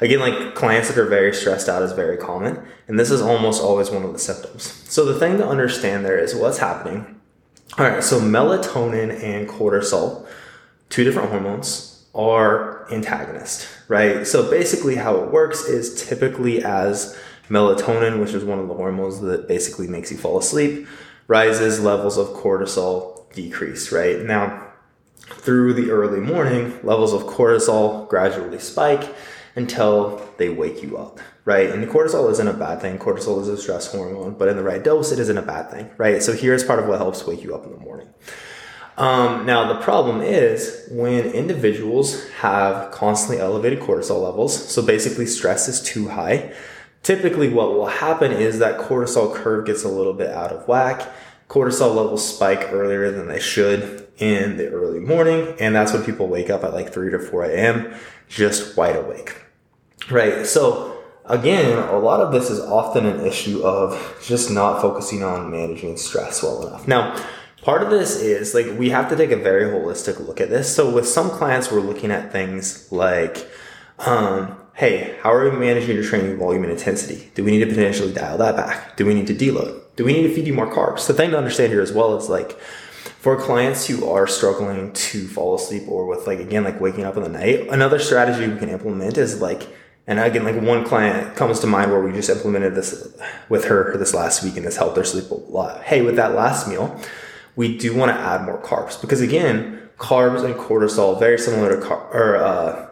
Again, 0.00 0.18
like 0.18 0.54
clients 0.54 0.88
that 0.88 0.98
are 0.98 1.06
very 1.06 1.32
stressed 1.32 1.68
out 1.68 1.82
is 1.82 1.92
very 1.92 2.16
common, 2.16 2.60
and 2.88 2.98
this 2.98 3.10
is 3.10 3.20
almost 3.20 3.62
always 3.62 3.90
one 3.90 4.02
of 4.02 4.12
the 4.12 4.18
symptoms. 4.18 4.64
So 4.88 5.04
the 5.04 5.18
thing 5.18 5.38
to 5.38 5.46
understand 5.46 6.04
there 6.04 6.18
is 6.18 6.34
what's 6.34 6.58
happening. 6.58 7.20
All 7.78 7.88
right, 7.88 8.02
so 8.02 8.20
melatonin 8.20 9.22
and 9.22 9.48
cortisol, 9.48 10.26
two 10.88 11.04
different 11.04 11.30
hormones, 11.30 12.04
are 12.14 12.92
antagonist, 12.92 13.68
right? 13.88 14.26
So 14.26 14.50
basically, 14.50 14.96
how 14.96 15.16
it 15.16 15.30
works 15.30 15.64
is 15.64 16.06
typically 16.06 16.64
as 16.64 17.16
melatonin, 17.48 18.20
which 18.20 18.34
is 18.34 18.44
one 18.44 18.58
of 18.58 18.68
the 18.68 18.74
hormones 18.74 19.20
that 19.20 19.48
basically 19.48 19.86
makes 19.86 20.10
you 20.10 20.16
fall 20.16 20.38
asleep, 20.38 20.86
rises, 21.26 21.80
levels 21.80 22.16
of 22.16 22.28
cortisol 22.28 23.30
decrease, 23.32 23.92
right? 23.92 24.20
Now, 24.20 24.68
through 25.18 25.74
the 25.74 25.90
early 25.90 26.20
morning, 26.20 26.78
levels 26.82 27.12
of 27.12 27.22
cortisol 27.22 28.08
gradually 28.08 28.58
spike 28.58 29.14
until 29.54 30.26
they 30.38 30.48
wake 30.48 30.82
you 30.82 30.96
up, 30.96 31.20
right? 31.44 31.70
And 31.70 31.86
cortisol 31.88 32.30
isn't 32.30 32.48
a 32.48 32.52
bad 32.52 32.80
thing. 32.80 32.98
Cortisol 32.98 33.40
is 33.40 33.48
a 33.48 33.56
stress 33.56 33.92
hormone, 33.92 34.34
but 34.34 34.48
in 34.48 34.56
the 34.56 34.62
right 34.62 34.82
dose, 34.82 35.12
it 35.12 35.18
isn't 35.18 35.38
a 35.38 35.42
bad 35.42 35.70
thing, 35.70 35.90
right? 35.98 36.22
So 36.22 36.32
here's 36.32 36.64
part 36.64 36.78
of 36.78 36.86
what 36.86 36.98
helps 36.98 37.26
wake 37.26 37.42
you 37.42 37.54
up 37.54 37.64
in 37.64 37.72
the 37.72 37.78
morning. 37.78 38.08
Um, 38.96 39.46
now, 39.46 39.72
the 39.72 39.80
problem 39.80 40.20
is 40.20 40.86
when 40.90 41.24
individuals 41.26 42.28
have 42.30 42.90
constantly 42.92 43.40
elevated 43.40 43.80
cortisol 43.80 44.22
levels, 44.22 44.70
so 44.70 44.82
basically 44.82 45.26
stress 45.26 45.66
is 45.68 45.82
too 45.82 46.08
high, 46.08 46.52
typically 47.02 47.48
what 47.48 47.72
will 47.72 47.86
happen 47.86 48.32
is 48.32 48.58
that 48.58 48.80
cortisol 48.80 49.34
curve 49.34 49.66
gets 49.66 49.84
a 49.84 49.88
little 49.88 50.12
bit 50.12 50.30
out 50.30 50.52
of 50.52 50.66
whack. 50.68 51.08
Cortisol 51.48 51.94
levels 51.94 52.26
spike 52.26 52.72
earlier 52.72 53.10
than 53.10 53.28
they 53.28 53.40
should 53.40 54.08
in 54.18 54.56
the 54.56 54.68
early 54.68 55.00
morning. 55.00 55.54
And 55.60 55.74
that's 55.74 55.92
when 55.92 56.04
people 56.04 56.28
wake 56.28 56.48
up 56.48 56.64
at 56.64 56.72
like 56.72 56.92
3 56.92 57.10
to 57.10 57.18
4 57.18 57.44
a.m. 57.44 57.94
just 58.28 58.76
wide 58.76 58.96
awake. 58.96 59.36
Right. 60.10 60.46
So 60.46 61.02
again, 61.26 61.78
a 61.78 61.98
lot 61.98 62.20
of 62.20 62.32
this 62.32 62.50
is 62.50 62.60
often 62.60 63.06
an 63.06 63.26
issue 63.26 63.62
of 63.62 64.18
just 64.24 64.50
not 64.50 64.80
focusing 64.80 65.22
on 65.22 65.50
managing 65.50 65.96
stress 65.96 66.42
well 66.42 66.66
enough. 66.66 66.88
Now, 66.88 67.22
part 67.62 67.82
of 67.82 67.90
this 67.90 68.20
is 68.20 68.54
like 68.54 68.66
we 68.78 68.90
have 68.90 69.08
to 69.10 69.16
take 69.16 69.30
a 69.30 69.36
very 69.36 69.64
holistic 69.64 70.24
look 70.26 70.40
at 70.40 70.48
this. 70.48 70.74
So 70.74 70.90
with 70.90 71.08
some 71.08 71.30
clients, 71.30 71.70
we're 71.70 71.80
looking 71.80 72.10
at 72.10 72.32
things 72.32 72.90
like, 72.90 73.50
um, 73.98 74.56
hey, 74.74 75.18
how 75.22 75.32
are 75.32 75.48
we 75.50 75.56
managing 75.56 75.94
your 75.94 76.04
training 76.04 76.38
volume 76.38 76.62
and 76.62 76.72
intensity? 76.72 77.30
Do 77.34 77.44
we 77.44 77.50
need 77.50 77.60
to 77.60 77.66
potentially 77.66 78.12
dial 78.12 78.38
that 78.38 78.56
back? 78.56 78.96
Do 78.96 79.04
we 79.04 79.14
need 79.14 79.26
to 79.26 79.34
deload? 79.34 79.80
Do 79.96 80.04
we 80.04 80.14
need 80.14 80.22
to 80.22 80.34
feed 80.34 80.46
you 80.46 80.54
more 80.54 80.72
carbs? 80.72 81.06
The 81.06 81.12
thing 81.12 81.30
to 81.30 81.38
understand 81.38 81.72
here 81.72 81.82
as 81.82 81.92
well 81.92 82.16
is 82.16 82.28
like 82.28 82.58
for 83.18 83.36
clients 83.40 83.86
who 83.86 84.08
are 84.08 84.26
struggling 84.26 84.92
to 84.92 85.28
fall 85.28 85.54
asleep 85.54 85.84
or 85.86 86.06
with 86.06 86.26
like 86.26 86.38
again 86.38 86.64
like 86.64 86.80
waking 86.80 87.04
up 87.04 87.16
in 87.16 87.22
the 87.22 87.28
night, 87.28 87.68
another 87.68 87.98
strategy 87.98 88.50
we 88.50 88.58
can 88.58 88.70
implement 88.70 89.18
is 89.18 89.40
like 89.40 89.68
and 90.06 90.18
again 90.18 90.44
like 90.44 90.60
one 90.60 90.84
client 90.84 91.36
comes 91.36 91.60
to 91.60 91.66
mind 91.66 91.90
where 91.90 92.00
we 92.00 92.10
just 92.12 92.30
implemented 92.30 92.74
this 92.74 93.14
with 93.48 93.66
her 93.66 93.96
this 93.98 94.14
last 94.14 94.42
week 94.42 94.56
and 94.56 94.66
this 94.66 94.76
helped 94.76 94.96
her 94.96 95.04
sleep 95.04 95.30
a 95.30 95.34
lot. 95.34 95.82
Hey, 95.82 96.00
with 96.00 96.16
that 96.16 96.34
last 96.34 96.66
meal, 96.66 96.98
we 97.54 97.76
do 97.76 97.94
want 97.94 98.10
to 98.10 98.18
add 98.18 98.44
more 98.44 98.60
carbs 98.62 98.98
because 99.00 99.20
again, 99.20 99.90
carbs 99.98 100.42
and 100.44 100.54
cortisol 100.54 101.18
very 101.18 101.38
similar 101.38 101.76
to 101.76 101.86
car- 101.86 102.08
or 102.12 102.36
uh, 102.36 102.88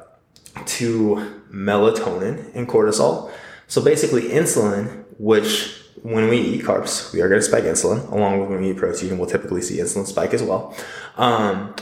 to 0.67 1.40
melatonin 1.53 2.55
and 2.55 2.69
cortisol. 2.69 3.31
So 3.67 3.83
basically, 3.83 4.23
insulin, 4.23 5.05
which 5.19 5.77
when 6.03 6.29
we 6.29 6.39
eat 6.39 6.65
carbs, 6.65 7.13
we 7.13 7.21
are 7.21 7.29
going 7.29 7.41
to 7.41 7.47
spike 7.47 7.65
insulin, 7.65 8.11
along 8.11 8.41
with 8.41 8.49
when 8.49 8.61
we 8.61 8.71
eat 8.71 8.77
protein, 8.77 9.19
we'll 9.19 9.29
typically 9.29 9.63
see 9.63 9.79
insulin 9.79 10.07
spike 10.07 10.33
as 10.33 10.43
well. 10.43 10.75
Um, 11.17 11.75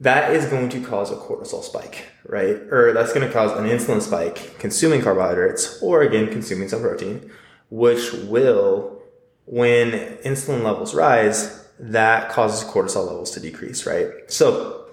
that 0.00 0.32
is 0.32 0.46
going 0.46 0.68
to 0.70 0.80
cause 0.80 1.10
a 1.10 1.16
cortisol 1.16 1.62
spike, 1.62 2.08
right? 2.26 2.56
Or 2.70 2.92
that's 2.92 3.12
going 3.12 3.26
to 3.26 3.32
cause 3.32 3.56
an 3.58 3.64
insulin 3.64 4.02
spike 4.02 4.58
consuming 4.58 5.02
carbohydrates, 5.02 5.80
or 5.82 6.02
again, 6.02 6.30
consuming 6.30 6.68
some 6.68 6.80
protein, 6.80 7.30
which 7.70 8.12
will, 8.12 9.02
when 9.46 9.92
insulin 10.24 10.62
levels 10.62 10.94
rise, 10.94 11.64
that 11.78 12.30
causes 12.30 12.68
cortisol 12.68 13.06
levels 13.06 13.30
to 13.32 13.40
decrease, 13.40 13.86
right? 13.86 14.08
So 14.28 14.86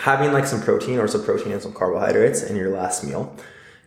having 0.00 0.32
like 0.32 0.46
some 0.46 0.60
protein 0.60 0.98
or 0.98 1.08
some 1.08 1.24
protein 1.24 1.52
and 1.52 1.62
some 1.62 1.72
carbohydrates 1.72 2.42
in 2.42 2.56
your 2.56 2.70
last 2.70 3.04
meal 3.04 3.34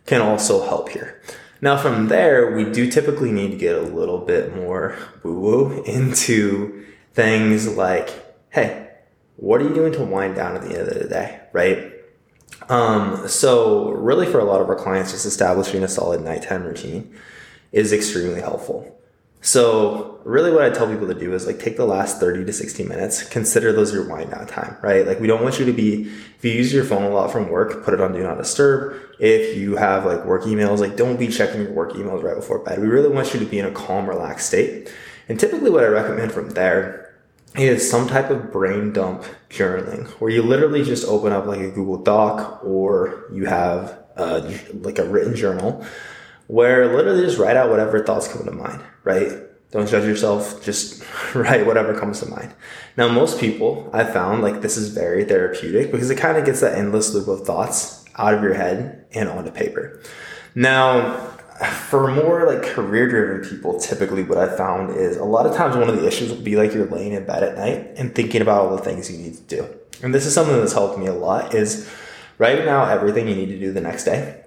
can 0.06 0.20
also 0.20 0.64
help 0.64 0.88
here. 0.88 1.20
Now, 1.60 1.76
from 1.76 2.08
there, 2.08 2.54
we 2.54 2.64
do 2.64 2.90
typically 2.90 3.30
need 3.30 3.52
to 3.52 3.56
get 3.56 3.76
a 3.76 3.82
little 3.82 4.18
bit 4.18 4.54
more 4.54 4.96
woo 5.22 5.38
woo 5.38 5.82
into 5.84 6.84
things 7.14 7.68
like, 7.68 8.10
hey, 8.50 8.88
what 9.36 9.60
are 9.60 9.64
you 9.64 9.74
doing 9.74 9.92
to 9.92 10.04
wind 10.04 10.34
down 10.34 10.56
at 10.56 10.62
the 10.62 10.78
end 10.78 10.88
of 10.88 10.98
the 10.98 11.08
day, 11.08 11.40
right? 11.52 11.92
Um, 12.68 13.28
so, 13.28 13.90
really, 13.92 14.26
for 14.26 14.40
a 14.40 14.44
lot 14.44 14.60
of 14.60 14.68
our 14.68 14.74
clients, 14.74 15.12
just 15.12 15.26
establishing 15.26 15.82
a 15.82 15.88
solid 15.88 16.22
nighttime 16.22 16.64
routine 16.64 17.14
is 17.70 17.92
extremely 17.92 18.40
helpful. 18.40 19.00
So 19.42 20.20
really 20.24 20.52
what 20.52 20.62
I 20.62 20.70
tell 20.70 20.88
people 20.88 21.08
to 21.08 21.14
do 21.14 21.34
is 21.34 21.48
like 21.48 21.58
take 21.58 21.76
the 21.76 21.84
last 21.84 22.20
30 22.20 22.44
to 22.44 22.52
60 22.52 22.84
minutes, 22.84 23.24
consider 23.24 23.72
those 23.72 23.92
your 23.92 24.08
wind 24.08 24.30
down 24.30 24.46
time, 24.46 24.76
right? 24.82 25.04
Like 25.04 25.18
we 25.18 25.26
don't 25.26 25.42
want 25.42 25.58
you 25.58 25.66
to 25.66 25.72
be, 25.72 26.04
if 26.04 26.44
you 26.44 26.52
use 26.52 26.72
your 26.72 26.84
phone 26.84 27.02
a 27.02 27.10
lot 27.10 27.32
from 27.32 27.48
work, 27.48 27.84
put 27.84 27.92
it 27.92 28.00
on 28.00 28.12
do 28.12 28.22
not 28.22 28.38
disturb. 28.38 28.96
If 29.18 29.56
you 29.56 29.74
have 29.76 30.06
like 30.06 30.24
work 30.24 30.44
emails, 30.44 30.78
like 30.78 30.96
don't 30.96 31.18
be 31.18 31.26
checking 31.26 31.62
your 31.62 31.72
work 31.72 31.92
emails 31.94 32.22
right 32.22 32.36
before 32.36 32.60
bed. 32.60 32.80
We 32.80 32.86
really 32.86 33.08
want 33.08 33.34
you 33.34 33.40
to 33.40 33.46
be 33.46 33.58
in 33.58 33.66
a 33.66 33.72
calm, 33.72 34.08
relaxed 34.08 34.46
state. 34.46 34.92
And 35.28 35.40
typically 35.40 35.70
what 35.70 35.82
I 35.82 35.88
recommend 35.88 36.30
from 36.30 36.50
there 36.50 37.12
is 37.56 37.88
some 37.90 38.06
type 38.06 38.30
of 38.30 38.52
brain 38.52 38.92
dump 38.92 39.24
journaling 39.50 40.06
where 40.20 40.30
you 40.30 40.42
literally 40.42 40.84
just 40.84 41.04
open 41.06 41.32
up 41.32 41.46
like 41.46 41.60
a 41.60 41.70
Google 41.70 41.98
Doc 41.98 42.60
or 42.64 43.24
you 43.32 43.46
have 43.46 43.98
uh, 44.16 44.48
like 44.72 45.00
a 45.00 45.04
written 45.04 45.34
journal 45.34 45.84
where 46.52 46.94
literally 46.94 47.24
just 47.24 47.38
write 47.38 47.56
out 47.56 47.70
whatever 47.70 48.04
thoughts 48.04 48.28
come 48.28 48.44
to 48.44 48.52
mind, 48.52 48.78
right? 49.04 49.32
Don't 49.70 49.88
judge 49.88 50.04
yourself, 50.04 50.62
just 50.62 51.02
write 51.34 51.64
whatever 51.64 51.98
comes 51.98 52.20
to 52.20 52.26
mind. 52.26 52.52
Now, 52.98 53.08
most 53.08 53.40
people 53.40 53.88
I 53.94 54.04
found 54.04 54.42
like 54.42 54.60
this 54.60 54.76
is 54.76 54.90
very 54.90 55.24
therapeutic 55.24 55.90
because 55.90 56.10
it 56.10 56.18
kind 56.18 56.36
of 56.36 56.44
gets 56.44 56.60
that 56.60 56.76
endless 56.76 57.14
loop 57.14 57.26
of 57.26 57.46
thoughts 57.46 58.04
out 58.16 58.34
of 58.34 58.42
your 58.42 58.52
head 58.52 59.06
and 59.12 59.30
onto 59.30 59.50
paper. 59.50 60.02
Now, 60.54 61.16
for 61.88 62.10
more 62.10 62.46
like 62.46 62.62
career 62.62 63.08
driven 63.08 63.48
people, 63.48 63.80
typically 63.80 64.22
what 64.22 64.36
I 64.36 64.54
found 64.54 64.94
is 64.94 65.16
a 65.16 65.24
lot 65.24 65.46
of 65.46 65.56
times 65.56 65.74
one 65.74 65.88
of 65.88 65.96
the 65.96 66.06
issues 66.06 66.28
will 66.28 66.42
be 66.42 66.56
like 66.56 66.74
you're 66.74 66.84
laying 66.84 67.14
in 67.14 67.24
bed 67.24 67.42
at 67.42 67.56
night 67.56 67.92
and 67.96 68.14
thinking 68.14 68.42
about 68.42 68.66
all 68.66 68.76
the 68.76 68.82
things 68.82 69.10
you 69.10 69.16
need 69.16 69.36
to 69.36 69.42
do. 69.44 69.66
And 70.02 70.14
this 70.14 70.26
is 70.26 70.34
something 70.34 70.54
that's 70.58 70.74
helped 70.74 70.98
me 70.98 71.06
a 71.06 71.14
lot 71.14 71.54
is 71.54 71.90
writing 72.36 72.68
out 72.68 72.90
everything 72.90 73.26
you 73.26 73.36
need 73.36 73.46
to 73.46 73.58
do 73.58 73.72
the 73.72 73.80
next 73.80 74.04
day 74.04 74.42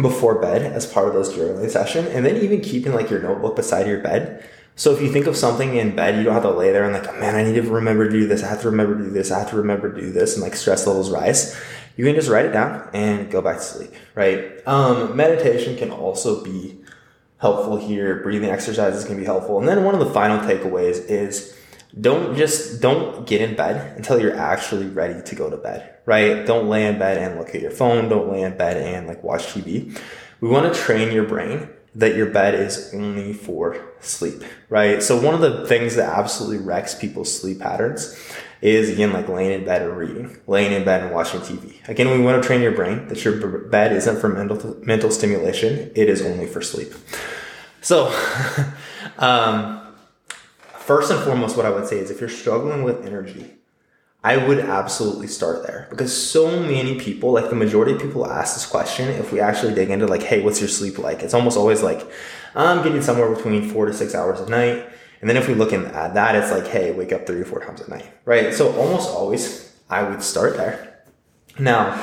before 0.00 0.40
bed 0.40 0.62
as 0.62 0.86
part 0.86 1.08
of 1.08 1.14
those 1.14 1.32
journaling 1.32 1.70
session 1.70 2.06
and 2.08 2.24
then 2.24 2.36
even 2.36 2.60
keeping 2.60 2.92
like 2.92 3.10
your 3.10 3.20
notebook 3.20 3.56
beside 3.56 3.86
your 3.86 4.00
bed 4.00 4.44
so 4.78 4.92
if 4.92 5.00
you 5.00 5.10
think 5.10 5.26
of 5.26 5.36
something 5.36 5.74
in 5.74 5.96
bed, 5.96 6.18
you 6.18 6.22
don't 6.22 6.34
have 6.34 6.42
to 6.42 6.50
lay 6.50 6.70
there 6.70 6.84
and 6.84 6.92
like, 6.92 7.08
oh, 7.08 7.18
man, 7.18 7.34
I 7.34 7.42
need 7.42 7.54
to 7.54 7.62
remember 7.62 8.04
to 8.04 8.10
do 8.10 8.28
this. 8.28 8.42
I 8.42 8.48
have 8.48 8.60
to 8.60 8.70
remember 8.70 8.98
to 8.98 9.04
do 9.04 9.10
this. 9.10 9.32
I 9.32 9.38
have 9.38 9.48
to 9.50 9.56
remember 9.56 9.90
to 9.90 9.98
do 9.98 10.12
this. 10.12 10.34
And 10.34 10.42
like 10.42 10.54
stress 10.54 10.86
levels 10.86 11.10
rise. 11.10 11.58
You 11.96 12.04
can 12.04 12.14
just 12.14 12.28
write 12.28 12.44
it 12.44 12.52
down 12.52 12.90
and 12.92 13.30
go 13.30 13.40
back 13.40 13.56
to 13.56 13.62
sleep, 13.62 13.94
right? 14.14 14.52
Um, 14.66 15.16
meditation 15.16 15.78
can 15.78 15.90
also 15.90 16.44
be 16.44 16.78
helpful 17.38 17.78
here. 17.78 18.22
Breathing 18.22 18.50
exercises 18.50 19.06
can 19.06 19.16
be 19.16 19.24
helpful. 19.24 19.58
And 19.58 19.66
then 19.66 19.82
one 19.82 19.94
of 19.94 20.00
the 20.00 20.12
final 20.12 20.38
takeaways 20.46 21.06
is 21.08 21.55
don't 21.98 22.36
just, 22.36 22.80
don't 22.80 23.26
get 23.26 23.40
in 23.40 23.56
bed 23.56 23.96
until 23.96 24.20
you're 24.20 24.36
actually 24.36 24.86
ready 24.86 25.22
to 25.22 25.34
go 25.34 25.48
to 25.48 25.56
bed, 25.56 25.98
right? 26.04 26.44
Don't 26.46 26.68
lay 26.68 26.86
in 26.86 26.98
bed 26.98 27.18
and 27.18 27.38
look 27.38 27.54
at 27.54 27.62
your 27.62 27.70
phone. 27.70 28.08
Don't 28.08 28.30
lay 28.30 28.42
in 28.42 28.56
bed 28.56 28.76
and 28.76 29.06
like 29.06 29.22
watch 29.22 29.46
TV. 29.46 29.98
We 30.40 30.48
want 30.48 30.72
to 30.72 30.78
train 30.78 31.12
your 31.12 31.24
brain 31.24 31.70
that 31.94 32.14
your 32.14 32.26
bed 32.26 32.54
is 32.54 32.92
only 32.94 33.32
for 33.32 33.80
sleep, 34.00 34.42
right? 34.68 35.02
So 35.02 35.18
one 35.18 35.34
of 35.34 35.40
the 35.40 35.66
things 35.66 35.96
that 35.96 36.12
absolutely 36.12 36.58
wrecks 36.58 36.94
people's 36.94 37.34
sleep 37.34 37.60
patterns 37.60 38.14
is 38.60 38.90
again 38.90 39.12
like 39.12 39.28
laying 39.28 39.52
in 39.52 39.64
bed 39.64 39.82
and 39.82 39.96
reading, 39.96 40.38
laying 40.46 40.72
in 40.72 40.84
bed 40.84 41.02
and 41.02 41.14
watching 41.14 41.40
TV. 41.40 41.88
Again, 41.88 42.10
we 42.10 42.20
want 42.20 42.42
to 42.42 42.46
train 42.46 42.60
your 42.60 42.72
brain 42.72 43.08
that 43.08 43.24
your 43.24 43.58
bed 43.58 43.92
isn't 43.92 44.20
for 44.20 44.28
mental 44.28 44.76
mental 44.82 45.10
stimulation; 45.10 45.90
it 45.94 46.08
is 46.08 46.22
only 46.22 46.46
for 46.46 46.60
sleep. 46.60 46.92
So, 47.80 48.06
um, 49.18 49.85
first 50.86 51.10
and 51.10 51.20
foremost, 51.24 51.56
what 51.56 51.66
I 51.66 51.70
would 51.70 51.86
say 51.86 51.98
is 51.98 52.10
if 52.10 52.20
you're 52.20 52.28
struggling 52.28 52.84
with 52.84 53.04
energy, 53.04 53.50
I 54.22 54.36
would 54.36 54.60
absolutely 54.60 55.26
start 55.26 55.66
there 55.66 55.86
because 55.90 56.16
so 56.16 56.60
many 56.60 56.98
people, 56.98 57.32
like 57.32 57.50
the 57.50 57.56
majority 57.56 57.92
of 57.92 58.00
people 58.00 58.26
ask 58.26 58.54
this 58.54 58.66
question, 58.66 59.08
if 59.08 59.32
we 59.32 59.40
actually 59.40 59.74
dig 59.74 59.90
into 59.90 60.06
like, 60.06 60.22
hey, 60.22 60.42
what's 60.42 60.60
your 60.60 60.68
sleep 60.68 60.98
like? 60.98 61.22
It's 61.22 61.34
almost 61.34 61.56
always 61.56 61.82
like, 61.82 62.08
I'm 62.54 62.82
getting 62.82 63.02
somewhere 63.02 63.34
between 63.34 63.68
four 63.68 63.86
to 63.86 63.92
six 63.92 64.14
hours 64.14 64.40
a 64.40 64.48
night. 64.48 64.88
And 65.20 65.28
then 65.28 65.36
if 65.36 65.48
we 65.48 65.54
look 65.54 65.72
at 65.72 66.14
that, 66.14 66.34
it's 66.36 66.50
like, 66.52 66.66
hey, 66.66 66.92
wake 66.92 67.12
up 67.12 67.26
three 67.26 67.40
or 67.40 67.44
four 67.44 67.60
times 67.60 67.80
a 67.80 67.90
night, 67.90 68.06
right? 68.24 68.54
So 68.54 68.72
almost 68.76 69.10
always 69.10 69.72
I 69.90 70.02
would 70.02 70.22
start 70.22 70.56
there. 70.56 71.04
Now, 71.58 71.96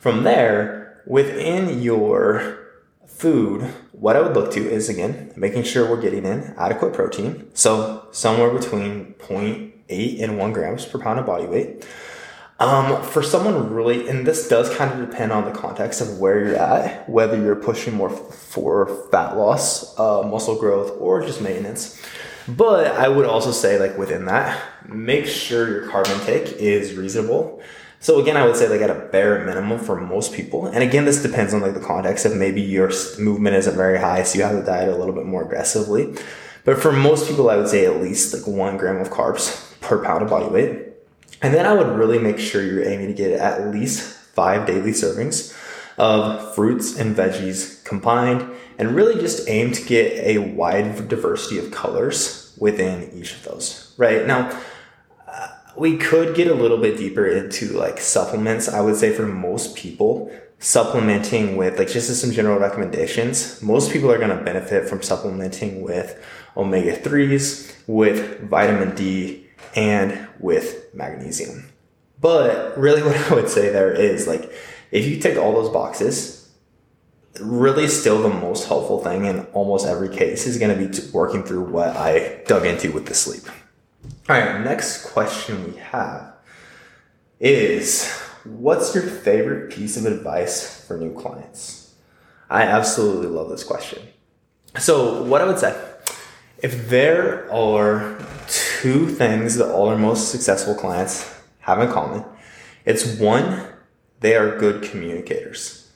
from 0.00 0.24
there, 0.24 1.02
within 1.06 1.82
your 1.82 2.61
food, 3.06 3.62
what 3.92 4.16
I 4.16 4.20
would 4.20 4.34
look 4.34 4.52
to 4.52 4.60
is 4.60 4.88
again, 4.88 5.32
making 5.36 5.62
sure 5.64 5.88
we're 5.88 6.00
getting 6.00 6.24
in 6.24 6.54
adequate 6.56 6.92
protein. 6.92 7.50
So 7.54 8.06
somewhere 8.10 8.50
between 8.50 9.14
point 9.14 9.72
0.8 9.92 10.22
and 10.22 10.38
one 10.38 10.52
grams 10.52 10.86
per 10.86 10.98
pound 10.98 11.18
of 11.18 11.26
body 11.26 11.46
weight. 11.46 11.86
Um, 12.58 13.02
for 13.02 13.22
someone 13.22 13.72
really, 13.72 14.08
and 14.08 14.24
this 14.24 14.48
does 14.48 14.72
kind 14.76 14.92
of 14.92 15.10
depend 15.10 15.32
on 15.32 15.44
the 15.44 15.50
context 15.50 16.00
of 16.00 16.18
where 16.18 16.44
you're 16.44 16.56
at, 16.56 17.08
whether 17.08 17.36
you're 17.36 17.56
pushing 17.56 17.94
more 17.94 18.10
for 18.10 19.08
fat 19.10 19.36
loss, 19.36 19.98
uh, 19.98 20.22
muscle 20.22 20.56
growth, 20.56 20.92
or 21.00 21.22
just 21.22 21.40
maintenance. 21.40 22.00
But 22.46 22.88
I 22.88 23.08
would 23.08 23.26
also 23.26 23.50
say, 23.50 23.78
like 23.78 23.98
within 23.98 24.26
that, 24.26 24.62
make 24.86 25.26
sure 25.26 25.68
your 25.68 25.90
carb 25.90 26.08
intake 26.08 26.56
is 26.58 26.94
reasonable. 26.94 27.60
So 28.02 28.20
again, 28.20 28.36
I 28.36 28.44
would 28.44 28.56
say 28.56 28.68
like 28.68 28.80
at 28.80 28.90
a 28.90 29.08
bare 29.12 29.44
minimum 29.44 29.78
for 29.78 29.98
most 29.98 30.32
people. 30.32 30.66
And 30.66 30.82
again, 30.82 31.04
this 31.04 31.22
depends 31.22 31.54
on 31.54 31.60
like 31.60 31.74
the 31.74 31.80
context 31.80 32.26
of 32.26 32.36
maybe 32.36 32.60
your 32.60 32.90
movement 33.18 33.54
isn't 33.54 33.76
very 33.76 33.98
high, 33.98 34.24
so 34.24 34.38
you 34.38 34.44
have 34.44 34.58
to 34.58 34.66
diet 34.66 34.88
a 34.88 34.96
little 34.96 35.14
bit 35.14 35.24
more 35.24 35.44
aggressively. 35.44 36.12
But 36.64 36.78
for 36.78 36.90
most 36.90 37.28
people, 37.28 37.48
I 37.48 37.56
would 37.56 37.68
say 37.68 37.86
at 37.86 38.02
least 38.02 38.34
like 38.34 38.44
one 38.44 38.76
gram 38.76 38.96
of 38.96 39.10
carbs 39.10 39.78
per 39.80 40.04
pound 40.04 40.24
of 40.24 40.30
body 40.30 40.46
weight. 40.46 40.88
And 41.42 41.54
then 41.54 41.64
I 41.64 41.74
would 41.74 41.96
really 41.96 42.18
make 42.18 42.40
sure 42.40 42.64
you're 42.64 42.84
aiming 42.84 43.06
to 43.06 43.14
get 43.14 43.32
at 43.32 43.68
least 43.68 44.02
five 44.02 44.66
daily 44.66 44.90
servings 44.90 45.56
of 45.96 46.56
fruits 46.56 46.98
and 46.98 47.14
veggies 47.14 47.84
combined 47.84 48.50
and 48.78 48.96
really 48.96 49.20
just 49.20 49.48
aim 49.48 49.70
to 49.70 49.82
get 49.82 50.12
a 50.14 50.38
wide 50.38 51.08
diversity 51.08 51.58
of 51.58 51.70
colors 51.70 52.52
within 52.58 53.12
each 53.12 53.34
of 53.34 53.44
those, 53.44 53.94
right? 53.96 54.26
Now, 54.26 54.60
we 55.76 55.96
could 55.96 56.34
get 56.34 56.48
a 56.48 56.54
little 56.54 56.78
bit 56.78 56.96
deeper 56.96 57.26
into 57.26 57.68
like 57.68 58.00
supplements. 58.00 58.68
I 58.68 58.80
would 58.80 58.96
say 58.96 59.12
for 59.12 59.26
most 59.26 59.76
people, 59.76 60.30
supplementing 60.58 61.56
with 61.56 61.78
like 61.78 61.88
just 61.88 62.08
as 62.08 62.20
some 62.20 62.30
general 62.30 62.58
recommendations, 62.58 63.60
most 63.62 63.92
people 63.92 64.10
are 64.10 64.18
going 64.18 64.36
to 64.36 64.44
benefit 64.44 64.88
from 64.88 65.02
supplementing 65.02 65.82
with 65.82 66.22
omega 66.56 66.96
3s, 66.96 67.74
with 67.86 68.48
vitamin 68.48 68.94
D, 68.94 69.46
and 69.74 70.28
with 70.38 70.94
magnesium. 70.94 71.68
But 72.20 72.78
really, 72.78 73.02
what 73.06 73.16
I 73.16 73.34
would 73.34 73.48
say 73.48 73.70
there 73.70 73.92
is 73.92 74.26
like, 74.26 74.52
if 74.90 75.06
you 75.06 75.18
tick 75.18 75.36
all 75.36 75.52
those 75.52 75.72
boxes, 75.72 76.50
really 77.40 77.88
still 77.88 78.22
the 78.22 78.28
most 78.28 78.68
helpful 78.68 79.02
thing 79.02 79.24
in 79.24 79.46
almost 79.46 79.86
every 79.86 80.14
case 80.14 80.46
is 80.46 80.58
going 80.58 80.78
to 80.78 80.86
be 80.86 81.10
working 81.12 81.42
through 81.42 81.64
what 81.64 81.96
I 81.96 82.42
dug 82.46 82.66
into 82.66 82.92
with 82.92 83.06
the 83.06 83.14
sleep. 83.14 83.42
All 84.28 84.36
right, 84.36 84.62
next 84.62 85.04
question 85.06 85.72
we 85.72 85.80
have 85.80 86.34
is 87.40 88.08
what's 88.44 88.94
your 88.94 89.02
favorite 89.02 89.72
piece 89.72 89.96
of 89.96 90.06
advice 90.06 90.86
for 90.86 90.96
new 90.96 91.12
clients? 91.12 91.92
I 92.48 92.62
absolutely 92.62 93.26
love 93.26 93.48
this 93.48 93.64
question. 93.64 94.00
So, 94.78 95.24
what 95.24 95.40
I 95.40 95.44
would 95.46 95.58
say 95.58 95.76
if 96.58 96.88
there 96.88 97.52
are 97.52 98.16
two 98.46 99.08
things 99.08 99.56
that 99.56 99.72
all 99.72 99.88
our 99.88 99.98
most 99.98 100.30
successful 100.30 100.76
clients 100.76 101.28
have 101.58 101.80
in 101.80 101.90
common, 101.90 102.24
it's 102.84 103.18
one, 103.18 103.66
they 104.20 104.36
are 104.36 104.56
good 104.56 104.84
communicators. 104.84 105.90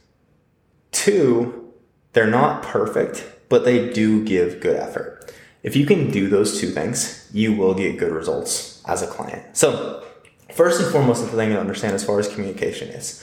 Two, 0.91 1.73
they're 2.13 2.27
not 2.27 2.65
perfect, 2.65 3.25
but 3.49 3.65
they 3.65 3.93
do 3.93 4.25
give 4.25 4.59
good 4.59 4.77
effort. 4.77 5.26
If 5.67 5.75
you 5.75 5.85
can 5.85 6.13
do 6.13 6.29
those 6.29 6.61
two 6.61 6.69
things, 6.69 7.29
you 7.33 7.57
will 7.57 7.75
get 7.75 7.99
good 7.99 8.13
results 8.13 8.81
as 8.87 9.03
a 9.03 9.09
client. 9.09 9.57
So, 9.57 10.07
first 10.55 10.81
and 10.81 10.89
foremost, 10.93 11.23
the 11.23 11.37
thing 11.37 11.51
to 11.51 11.59
understand 11.59 11.93
as 11.93 12.05
far 12.05 12.21
as 12.21 12.29
communication 12.29 12.89
is 12.89 13.21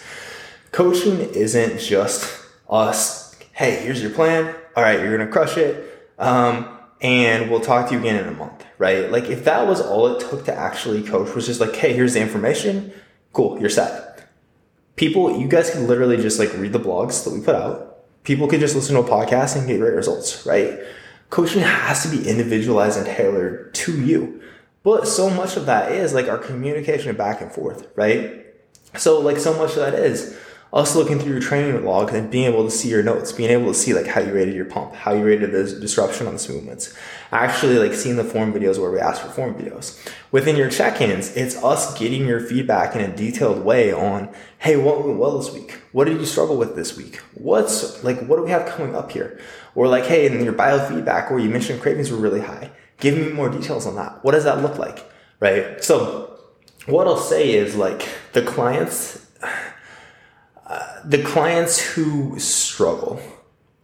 coaching 0.74 1.22
isn't 1.22 1.80
just 1.80 2.46
us, 2.70 3.34
hey, 3.54 3.78
here's 3.86 4.02
your 4.02 4.12
plan. 4.12 4.54
All 4.76 4.84
right, 4.84 5.00
you're 5.00 5.16
going 5.16 5.26
to 5.26 5.32
crush 5.32 5.56
it. 5.56 6.12
Um, 6.20 6.80
and 7.00 7.50
we'll 7.50 7.62
talk 7.62 7.88
to 7.88 7.94
you 7.94 8.02
again 8.02 8.18
in 8.18 8.28
a 8.28 8.36
month, 8.36 8.66
right? 8.78 9.10
Like 9.10 9.30
if 9.30 9.46
that 9.46 9.66
was 9.66 9.80
all 9.80 10.08
it 10.08 10.20
took 10.20 10.44
to 10.44 10.54
actually 10.54 11.02
coach 11.02 11.34
was 11.34 11.46
just 11.46 11.62
like, 11.62 11.74
hey, 11.74 11.94
here's 11.94 12.14
the 12.14 12.20
information, 12.20 12.92
cool, 13.32 13.58
you're 13.58 13.70
set. 13.70 14.28
People, 14.98 15.40
you 15.40 15.48
guys 15.48 15.70
can 15.70 15.88
literally 15.88 16.18
just 16.18 16.40
like 16.40 16.54
read 16.58 16.74
the 16.74 16.80
blogs 16.80 17.24
that 17.24 17.32
we 17.32 17.40
put 17.40 17.56
out. 17.56 18.04
People 18.26 18.50
could 18.50 18.60
just 18.60 18.76
listen 18.76 18.96
to 18.96 19.02
a 19.02 19.08
podcast 19.08 19.56
and 19.58 19.66
get 19.66 19.80
great 19.80 19.94
results, 19.94 20.46
right? 20.46 20.80
Coaching 21.34 21.64
has 21.64 22.04
to 22.04 22.16
be 22.16 22.30
individualized 22.30 22.96
and 22.96 23.08
tailored 23.08 23.74
to 23.74 24.00
you. 24.00 24.40
But 24.84 25.08
so 25.08 25.32
much 25.32 25.58
of 25.58 25.66
that 25.66 25.92
is 25.92 26.14
like 26.14 26.28
our 26.28 26.38
communication 26.38 27.16
back 27.16 27.42
and 27.42 27.52
forth, 27.52 27.88
right? 27.96 28.46
So 28.98 29.20
like 29.20 29.40
so 29.40 29.58
much 29.58 29.72
of 29.72 29.78
that 29.78 29.96
is 29.96 30.38
us 30.74 30.96
looking 30.96 31.20
through 31.20 31.32
your 31.34 31.42
training 31.42 31.86
log 31.86 32.12
and 32.12 32.32
being 32.32 32.46
able 32.46 32.66
to 32.66 32.72
see 32.72 32.90
your 32.90 33.04
notes, 33.04 33.32
being 33.32 33.52
able 33.52 33.68
to 33.68 33.76
see 33.76 33.94
like 33.94 34.08
how 34.08 34.20
you 34.20 34.34
rated 34.34 34.56
your 34.56 34.66
pump, 34.66 34.96
how 34.96 35.14
you 35.14 35.24
rated 35.24 35.52
the 35.52 35.80
disruption 35.80 36.26
on 36.26 36.36
the 36.36 36.52
movements, 36.52 36.96
actually 37.32 37.78
like 37.78 37.94
seeing 37.94 38.16
the 38.16 38.24
form 38.24 38.52
videos 38.52 38.80
where 38.80 38.90
we 38.90 39.00
ask 39.00 39.22
for 39.22 39.28
form 39.30 39.54
videos. 39.54 40.04
Within 40.32 40.56
your 40.56 40.72
check-ins, 40.72 41.36
it's 41.38 41.64
us 41.64 41.96
getting 42.00 42.26
your 42.26 42.40
feedback 42.40 42.96
in 42.96 43.02
a 43.02 43.16
detailed 43.16 43.64
way 43.64 43.94
on, 43.94 44.34
hey, 44.58 44.76
what 44.76 45.06
went 45.06 45.20
well 45.20 45.38
this 45.38 45.54
week? 45.54 45.80
What 45.92 46.06
did 46.06 46.20
you 46.20 46.26
struggle 46.26 46.58
with 46.58 46.76
this 46.76 46.98
week? 46.98 47.18
What's 47.36 48.04
like, 48.04 48.26
what 48.26 48.38
do 48.38 48.44
we 48.44 48.50
have 48.50 48.68
coming 48.68 48.96
up 48.96 49.12
here? 49.12 49.40
Or 49.76 49.88
like, 49.88 50.06
hey, 50.06 50.26
in 50.26 50.44
your 50.44 50.54
biofeedback 50.54 51.30
where 51.30 51.40
you 51.40 51.52
mentioned 51.52 51.82
cravings 51.82 52.10
were 52.10 52.18
really 52.18 52.42
high, 52.42 52.72
give 52.98 53.16
me 53.16 53.32
more 53.32 53.48
details 53.48 53.86
on 53.86 53.96
that. 53.98 54.24
What 54.24 54.32
does 54.32 54.46
that 54.46 54.64
look 54.64 54.80
like? 54.80 55.08
Right? 55.40 55.84
So 55.84 56.40
what 56.88 57.06
I'll 57.06 57.18
say 57.18 57.54
is 57.54 57.76
like 57.76 58.10
the 58.32 58.42
clients 58.42 59.23
the 61.06 61.22
clients 61.22 61.80
who 61.80 62.40
struggle 62.40 63.22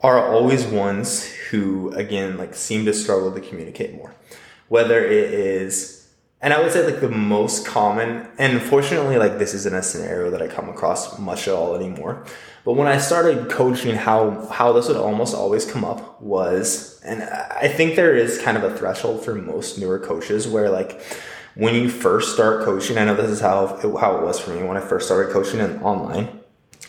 are 0.02 0.32
always 0.32 0.66
ones 0.66 1.26
who, 1.26 1.92
again, 1.94 2.38
like 2.38 2.56
seem 2.56 2.86
to 2.86 2.94
struggle 2.94 3.32
to 3.34 3.42
communicate 3.42 3.96
more. 3.96 4.16
Whether 4.68 5.04
it 5.04 5.34
is 5.34 6.00
and 6.42 6.54
I 6.54 6.62
would 6.62 6.72
say 6.72 6.86
like 6.86 7.02
the 7.02 7.10
most 7.10 7.66
common, 7.66 8.26
and 8.38 8.54
unfortunately, 8.54 9.18
like 9.18 9.40
this 9.40 9.54
isn't 9.54 9.76
a 9.76 9.84
scenario 9.84 10.32
that 10.32 10.42
I 10.42 10.48
come 10.48 10.70
across 10.70 11.20
much 11.20 11.50
at 11.50 11.54
all 11.54 11.76
anymore. 11.76 12.26
But 12.64 12.74
when 12.74 12.88
I 12.88 12.98
started 12.98 13.50
coaching, 13.50 13.96
how 13.96 14.48
how 14.48 14.72
this 14.72 14.88
would 14.88 14.96
almost 14.96 15.36
always 15.36 15.66
come 15.66 15.84
up 15.84 16.22
was, 16.22 17.02
and 17.04 17.24
I 17.24 17.68
think 17.68 17.96
there 17.96 18.16
is 18.16 18.42
kind 18.42 18.58
of 18.58 18.64
a 18.64 18.76
threshold 18.78 19.26
for 19.26 19.36
most 19.36 19.80
newer 19.80 20.00
coaches 20.00 20.48
where 20.48 20.70
like 20.70 21.02
when 21.56 21.76
you 21.76 21.90
first 21.90 22.34
start 22.34 22.64
coaching, 22.64 22.98
I 22.98 23.04
know 23.04 23.16
this 23.16 23.32
is 23.32 23.42
how 23.42 23.78
how 24.00 24.18
it 24.18 24.24
was 24.24 24.40
for 24.40 24.52
me 24.52 24.64
when 24.64 24.78
I 24.78 24.82
first 24.82 25.08
started 25.08 25.34
coaching 25.34 25.60
in, 25.60 25.82
online. 25.82 26.39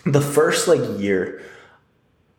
The 0.04 0.20
first 0.20 0.68
like 0.68 0.98
year, 0.98 1.42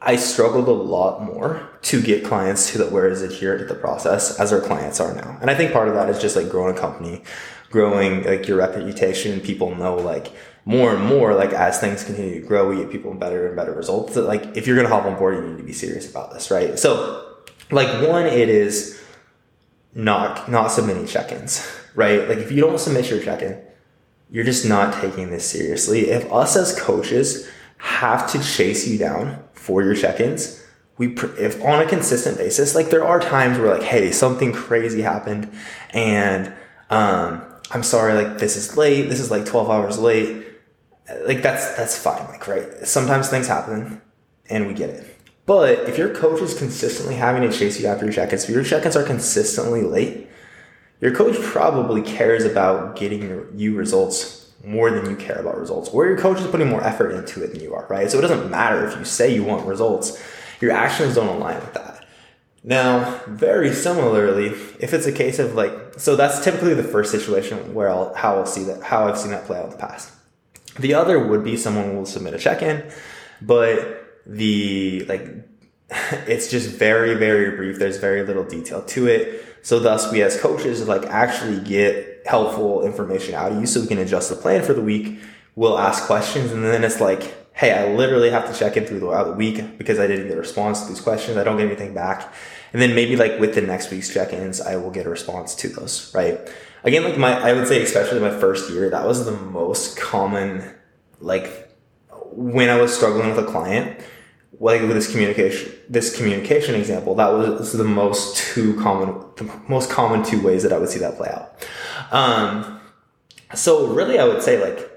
I 0.02 0.16
struggled 0.16 0.68
a 0.68 0.72
lot 0.72 1.22
more 1.22 1.70
to 1.84 2.02
get 2.02 2.26
clients 2.26 2.72
to 2.72 2.80
the 2.80 2.90
where 2.90 3.08
is 3.08 3.22
it 3.22 3.32
here 3.32 3.54
at 3.54 3.68
the 3.68 3.76
process 3.76 4.40
as 4.40 4.52
our 4.52 4.60
clients 4.60 5.00
are 5.00 5.14
now. 5.14 5.38
And 5.42 5.50
I 5.50 5.56
think 5.56 5.72
part 5.72 5.88
of 5.88 5.94
that 5.94 6.10
is 6.10 6.20
just 6.20 6.36
like 6.36 6.50
growing 6.50 6.76
a 6.76 6.80
company, 6.80 7.24
growing 7.70 8.24
like 8.24 8.48
your 8.48 8.58
reputation. 8.58 9.40
People 9.42 9.76
know 9.76 9.96
like 9.96 10.34
more 10.66 10.96
and 10.96 11.06
more 11.06 11.36
like 11.36 11.52
as 11.54 11.80
things 11.80 12.04
continue 12.04 12.42
to 12.42 12.48
grow, 12.48 12.70
we 12.70 12.78
get 12.78 12.92
people 12.92 13.14
better 13.14 13.48
and 13.48 13.56
better 13.56 13.74
results. 13.74 14.16
That 14.16 14.24
like 14.24 14.58
if 14.58 14.66
you're 14.66 14.76
gonna 14.76 14.90
hop 14.90 15.06
on 15.06 15.18
board, 15.18 15.36
you 15.36 15.50
need 15.52 15.58
to 15.58 15.64
be 15.64 15.74
serious 15.74 16.10
about 16.10 16.34
this, 16.34 16.50
right? 16.50 16.80
So 16.80 17.36
like 17.70 18.08
one, 18.08 18.26
it 18.26 18.50
is 18.50 19.00
not 19.94 20.50
not 20.50 20.72
submitting 20.72 21.06
check-ins, 21.06 21.68
right? 21.94 22.28
Like 22.28 22.40
if 22.40 22.52
you 22.52 22.62
don't 22.62 22.80
submit 22.80 23.10
your 23.10 23.22
check-in, 23.22 23.62
you're 24.32 24.46
just 24.46 24.66
not 24.66 24.94
taking 25.02 25.30
this 25.30 25.48
seriously. 25.48 26.10
If 26.10 26.32
us 26.32 26.56
as 26.56 26.80
coaches 26.80 27.48
have 27.78 28.32
to 28.32 28.42
chase 28.42 28.88
you 28.88 28.98
down 28.98 29.44
for 29.54 29.84
your 29.84 29.94
check-ins, 29.94 30.64
we 30.98 31.16
if 31.38 31.62
on 31.64 31.82
a 31.82 31.88
consistent 31.88 32.38
basis, 32.38 32.74
like 32.76 32.90
there 32.90 33.06
are 33.06 33.20
times 33.20 33.58
where 33.58 33.74
like, 33.74 33.84
hey, 33.84 34.12
something 34.12 34.54
crazy 34.54 35.02
happened, 35.02 35.52
and 35.92 36.54
um, 36.90 37.44
I'm 37.72 37.84
sorry, 37.84 38.14
like 38.14 38.38
this 38.38 38.56
is 38.56 38.78
late. 38.78 39.10
This 39.10 39.20
is 39.20 39.32
like 39.32 39.46
12 39.46 39.70
hours 39.70 40.00
late. 40.00 40.46
Like 41.26 41.42
that's 41.42 41.76
that's 41.76 41.98
fine. 41.98 42.24
Like 42.28 42.48
right, 42.48 42.86
sometimes 42.86 43.30
things 43.30 43.48
happen, 43.48 44.02
and 44.50 44.68
we 44.68 44.74
get 44.74 44.92
it. 44.92 45.18
But 45.46 45.90
if 45.90 45.98
your 45.98 46.14
coach 46.14 46.42
is 46.42 46.58
consistently 46.58 47.16
having 47.16 47.50
to 47.50 47.58
chase 47.58 47.80
you 47.82 47.88
after 47.88 48.06
your 48.06 48.14
check-ins, 48.14 48.44
if 48.44 48.50
your 48.52 48.64
check-ins 48.64 48.96
are 48.96 49.04
consistently 49.04 49.82
late, 49.82 50.28
your 51.02 51.14
coach 51.14 51.36
probably 51.42 52.02
cares 52.02 52.46
about 52.46 52.96
getting 52.96 53.48
you 53.56 53.76
results 53.76 54.52
more 54.64 54.92
than 54.92 55.10
you 55.10 55.16
care 55.16 55.40
about 55.40 55.58
results, 55.58 55.90
or 55.90 56.06
your 56.06 56.18
coach 56.18 56.40
is 56.40 56.48
putting 56.48 56.70
more 56.70 56.84
effort 56.84 57.12
into 57.12 57.44
it 57.44 57.52
than 57.54 57.62
you 57.62 57.74
are, 57.74 57.88
right? 57.90 58.10
So 58.10 58.20
it 58.20 58.22
doesn't 58.22 58.50
matter 58.50 58.88
if 58.88 58.98
you 58.98 59.04
say 59.04 59.34
you 59.34 59.44
want 59.44 59.66
results, 59.66 60.24
your 60.62 60.72
actions 60.72 61.16
don't 61.16 61.28
align 61.28 61.56
with 61.56 61.74
that. 61.74 62.06
Now, 62.64 63.20
very 63.28 63.74
similarly, 63.74 64.48
if 64.80 64.94
it's 64.94 65.08
a 65.08 65.12
case 65.12 65.40
of 65.40 65.56
like, 65.56 65.74
so 65.98 66.16
that's 66.16 66.44
typically 66.44 66.76
the 66.76 66.84
first 66.84 67.12
situation 67.12 67.74
where 67.74 67.90
I'll, 67.90 68.14
how 68.14 68.36
I'll 68.36 68.46
see 68.46 68.64
that, 68.66 68.84
how 68.84 69.08
I've 69.08 69.18
seen 69.18 69.32
that 69.32 69.46
play 69.46 69.58
out 69.58 69.66
in 69.66 69.72
the 69.72 69.78
past. 69.78 70.12
The 70.80 70.94
other 70.94 71.18
would 71.18 71.44
be 71.44 71.58
someone 71.58 71.96
will 71.96 72.06
submit 72.06 72.36
a 72.36 72.38
check-in, 72.38 72.86
but 73.42 74.22
the, 74.28 75.06
like, 75.06 75.28
it's 76.28 76.52
just 76.52 76.70
very, 76.70 77.16
very 77.16 77.56
brief. 77.56 77.80
There's 77.80 77.98
very 77.98 78.24
little 78.24 78.44
detail 78.44 78.84
to 78.84 79.08
it. 79.08 79.44
So 79.62 79.80
thus 79.80 80.12
we 80.12 80.22
as 80.22 80.40
coaches 80.40 80.88
like 80.88 81.06
actually 81.06 81.60
get 81.60 82.24
helpful 82.26 82.86
information 82.86 83.36
out 83.36 83.52
of 83.52 83.60
you 83.60 83.66
so 83.66 83.82
we 83.82 83.88
can 83.88 83.98
adjust 83.98 84.30
the 84.30 84.36
plan 84.36 84.64
for 84.64 84.74
the 84.74 84.82
week. 84.82 85.20
We'll 85.56 85.78
ask 85.78 86.06
questions 86.06 86.52
and 86.52 86.64
then 86.64 86.84
it's 86.84 87.02
like, 87.02 87.36
hey, 87.54 87.74
I 87.74 87.94
literally 87.94 88.30
have 88.30 88.52
to 88.52 88.58
check 88.58 88.78
in 88.78 88.86
through 88.86 89.10
uh, 89.12 89.24
the 89.26 89.34
week 89.34 89.78
because 89.78 90.00
I 90.00 90.08
didn't 90.08 90.28
get 90.28 90.38
a 90.38 90.40
response 90.40 90.82
to 90.84 90.90
these 90.90 91.02
questions. 91.02 91.38
I 91.38 91.44
don't 91.44 91.58
get 91.58 91.68
anything 91.68 91.94
back. 91.94 92.34
And 92.74 92.82
then 92.82 92.96
maybe 92.96 93.16
like 93.16 93.40
with 93.40 93.56
the 93.56 93.62
next 93.62 93.92
week's 93.92 94.14
check-ins, 94.14 94.62
I 94.62 94.78
will 94.78 94.92
get 94.92 95.06
a 95.06 95.10
response 95.10 95.56
to 95.56 95.68
those, 95.68 96.14
right? 96.16 96.40
Again, 96.84 97.04
like 97.04 97.18
my, 97.18 97.38
I 97.38 97.54
would 97.54 97.68
say, 97.68 97.84
especially 97.84 98.20
my 98.20 98.32
first 98.32 98.72
year, 98.72 98.90
that 98.90 99.06
was 99.06 99.26
the 99.26 99.34
most 99.34 100.00
common, 100.00 100.74
like 101.20 101.70
when 102.32 102.70
I 102.70 102.82
was 102.82 102.96
struggling 102.96 103.30
with 103.30 103.38
a 103.38 103.52
client, 103.52 104.00
like 104.60 104.82
with 104.82 104.92
this 104.92 105.10
communication, 105.10 105.72
this 105.90 106.16
communication 106.16 106.76
example, 106.76 107.16
that 107.16 107.30
was 107.30 107.74
the 107.74 107.84
most 107.84 108.38
two 108.38 108.80
common, 108.80 109.24
the 109.38 109.52
most 109.68 109.90
common 109.90 110.24
two 110.24 110.42
ways 110.42 110.64
that 110.64 110.74
I 110.74 110.78
would 110.78 110.90
see 110.90 111.00
that 111.00 111.16
play 111.16 111.30
out. 111.30 111.68
Um, 112.12 112.80
so 113.56 113.88
really, 113.88 114.20
I 114.20 114.26
would 114.26 114.42
say 114.42 114.62
like, 114.62 114.90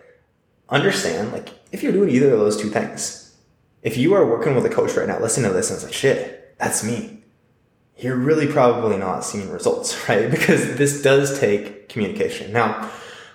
understand 0.68 1.32
like 1.32 1.50
if 1.72 1.82
you're 1.82 1.92
doing 1.92 2.10
either 2.10 2.32
of 2.32 2.40
those 2.40 2.60
two 2.60 2.68
things, 2.68 3.36
if 3.82 3.96
you 3.96 4.14
are 4.14 4.26
working 4.26 4.54
with 4.54 4.64
a 4.64 4.70
coach 4.70 4.96
right 4.96 5.06
now, 5.06 5.20
listen 5.20 5.44
to 5.44 5.50
this 5.50 5.70
and 5.70 5.76
it's 5.76 5.84
like, 5.84 5.92
shit, 5.92 6.56
that's 6.58 6.82
me. 6.82 7.18
You're 7.98 8.16
really 8.16 8.46
probably 8.46 8.96
not 8.96 9.24
seeing 9.24 9.50
results, 9.50 9.96
right? 10.08 10.30
Because 10.30 10.76
this 10.76 11.02
does 11.02 11.38
take 11.38 11.88
communication. 11.88 12.52
Now, 12.52 12.90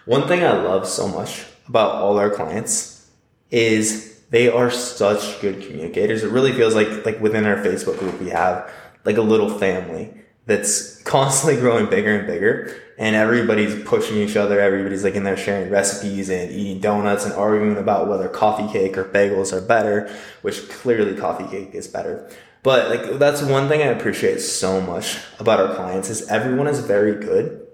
one 0.06 0.28
thing 0.28 0.44
I 0.44 0.52
love 0.52 0.88
so 0.88 1.08
much 1.08 1.46
about 1.68 1.92
all 1.92 2.18
our 2.18 2.30
clients 2.30 3.10
is 3.52 4.09
they 4.30 4.50
are 4.50 4.70
such 4.70 5.42
good 5.42 5.62
communicators. 5.62 6.24
It 6.24 6.32
really 6.32 6.54
feels 6.54 6.76
like 6.76 7.06
like 7.06 7.20
within 7.20 7.46
our 7.46 7.58
Facebook 7.58 7.98
group 8.00 8.20
we 8.20 8.30
have 8.30 8.72
like 9.06 9.18
a 9.18 9.22
little 9.22 9.50
family 9.50 10.14
that's 10.46 11.02
constantly 11.04 11.60
growing 11.60 11.90
bigger 11.90 12.16
and 12.16 12.28
bigger 12.28 12.76
and 12.98 13.16
everybody's 13.16 13.82
pushing 13.86 14.18
each 14.18 14.36
other. 14.36 14.60
Everybody's 14.60 15.04
like 15.04 15.16
in 15.16 15.24
there 15.24 15.38
sharing 15.38 15.70
recipes 15.70 16.30
and 16.30 16.52
eating 16.52 16.82
donuts 16.82 17.26
and 17.26 17.34
arguing 17.34 17.78
about 17.78 18.08
whether 18.08 18.28
coffee 18.28 18.72
cake 18.72 18.98
or 18.98 19.06
bagels 19.06 19.54
are 19.54 19.62
better, 19.62 20.14
which 20.42 20.70
clearly 20.70 21.16
coffee 21.16 21.48
cake 21.48 21.74
is 21.74 21.88
better. 21.88 22.30
But 22.62 22.90
like 22.90 23.18
that's 23.18 23.42
one 23.42 23.70
thing 23.70 23.82
I 23.82 23.86
appreciate 23.86 24.42
so 24.42 24.82
much 24.82 25.18
about 25.40 25.60
our 25.60 25.76
clients 25.76 26.10
is 26.10 26.28
everyone 26.28 26.68
is 26.68 26.82
very 26.82 27.16
good 27.16 27.66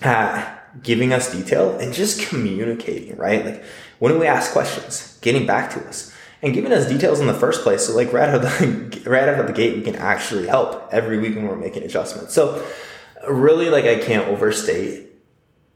at 0.00 0.82
giving 0.82 1.12
us 1.12 1.30
detail 1.30 1.78
and 1.78 1.92
just 1.92 2.26
communicating, 2.28 3.16
right? 3.16 3.44
Like 3.44 3.64
when 4.00 4.18
we 4.18 4.26
ask 4.26 4.52
questions, 4.52 5.18
getting 5.20 5.46
back 5.46 5.70
to 5.70 5.86
us 5.86 6.12
and 6.42 6.54
giving 6.54 6.72
us 6.72 6.88
details 6.88 7.20
in 7.20 7.26
the 7.26 7.34
first 7.34 7.62
place. 7.62 7.86
So 7.86 7.94
like 7.94 8.12
right 8.12 8.28
out 8.28 8.36
of 8.36 8.42
the, 8.42 9.00
right 9.10 9.28
out 9.28 9.38
of 9.38 9.46
the 9.46 9.52
gate, 9.52 9.76
we 9.76 9.82
can 9.82 9.94
actually 9.94 10.48
help 10.48 10.88
every 10.90 11.18
week 11.18 11.36
when 11.36 11.46
we're 11.46 11.54
making 11.54 11.84
adjustments. 11.84 12.34
So 12.34 12.66
really 13.28 13.68
like 13.68 13.84
I 13.84 14.00
can't 14.00 14.26
overstate. 14.26 15.06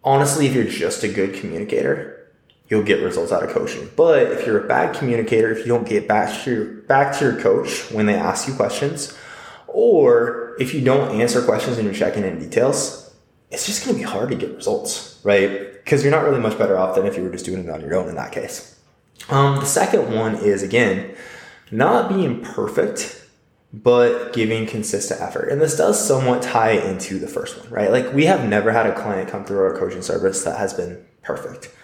Honestly, 0.02 0.46
if 0.46 0.54
you're 0.54 0.64
just 0.64 1.04
a 1.04 1.08
good 1.08 1.34
communicator, 1.34 2.32
you'll 2.68 2.82
get 2.82 3.02
results 3.02 3.30
out 3.30 3.42
of 3.42 3.50
coaching. 3.50 3.90
But 3.94 4.32
if 4.32 4.46
you're 4.46 4.64
a 4.64 4.66
bad 4.66 4.96
communicator, 4.96 5.52
if 5.52 5.58
you 5.58 5.66
don't 5.66 5.87
get 5.87 6.08
back 6.08 6.42
to 6.44 6.50
your, 6.50 6.64
back 6.64 7.16
to 7.18 7.24
your 7.26 7.40
coach 7.40 7.90
when 7.90 8.06
they 8.06 8.14
ask 8.14 8.48
you 8.48 8.54
questions, 8.54 9.16
or 9.68 10.56
if 10.58 10.72
you 10.72 10.80
don't 10.80 11.20
answer 11.20 11.42
questions 11.42 11.76
and 11.76 11.84
you're 11.84 11.94
checking 11.94 12.24
in 12.24 12.38
details, 12.38 13.03
it's 13.54 13.66
just 13.66 13.84
going 13.84 13.96
to 13.96 14.02
be 14.02 14.08
hard 14.08 14.28
to 14.30 14.34
get 14.34 14.54
results, 14.54 15.20
right? 15.22 15.72
Because 15.72 16.02
you're 16.02 16.10
not 16.10 16.24
really 16.24 16.40
much 16.40 16.58
better 16.58 16.76
off 16.76 16.96
than 16.96 17.06
if 17.06 17.16
you 17.16 17.22
were 17.22 17.30
just 17.30 17.44
doing 17.44 17.64
it 17.64 17.70
on 17.70 17.80
your 17.80 17.94
own 17.94 18.08
in 18.08 18.16
that 18.16 18.32
case. 18.32 18.78
Um, 19.30 19.56
the 19.56 19.66
second 19.66 20.14
one 20.14 20.34
is 20.34 20.62
again, 20.62 21.14
not 21.70 22.08
being 22.08 22.42
perfect, 22.42 23.24
but 23.72 24.32
giving 24.32 24.66
consistent 24.66 25.20
effort. 25.20 25.48
And 25.48 25.60
this 25.60 25.76
does 25.76 26.04
somewhat 26.04 26.42
tie 26.42 26.72
into 26.72 27.18
the 27.18 27.28
first 27.28 27.58
one, 27.58 27.70
right? 27.70 27.90
Like 27.90 28.12
we 28.12 28.26
have 28.26 28.48
never 28.48 28.72
had 28.72 28.86
a 28.86 28.94
client 28.94 29.30
come 29.30 29.44
through 29.44 29.60
our 29.60 29.78
coaching 29.78 30.02
service 30.02 30.44
that 30.44 30.58
has 30.58 30.74
been 30.74 31.04
perfect, 31.22 31.74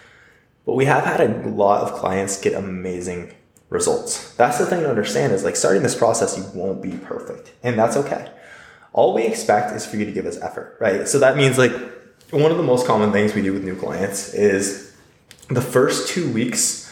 but 0.65 0.75
we 0.75 0.85
have 0.85 1.03
had 1.03 1.21
a 1.21 1.49
lot 1.49 1.81
of 1.81 1.93
clients 1.93 2.39
get 2.39 2.53
amazing 2.53 3.33
results. 3.69 4.33
That's 4.35 4.57
the 4.57 4.65
thing 4.65 4.81
to 4.81 4.89
understand 4.89 5.33
is 5.33 5.43
like 5.43 5.55
starting 5.55 5.83
this 5.83 5.95
process, 5.95 6.37
you 6.37 6.45
won't 6.53 6.81
be 6.81 6.91
perfect 6.91 7.53
and 7.63 7.79
that's 7.79 7.97
okay. 7.97 8.29
All 8.93 9.13
we 9.13 9.23
expect 9.23 9.73
is 9.73 9.85
for 9.85 9.97
you 9.97 10.05
to 10.05 10.11
give 10.11 10.25
us 10.25 10.37
effort, 10.41 10.77
right? 10.79 11.07
So 11.07 11.19
that 11.19 11.37
means 11.37 11.57
like 11.57 11.71
one 12.31 12.51
of 12.51 12.57
the 12.57 12.63
most 12.63 12.85
common 12.85 13.11
things 13.11 13.33
we 13.33 13.41
do 13.41 13.53
with 13.53 13.63
new 13.63 13.75
clients 13.75 14.33
is 14.33 14.93
the 15.49 15.61
first 15.61 16.09
two 16.09 16.31
weeks 16.31 16.91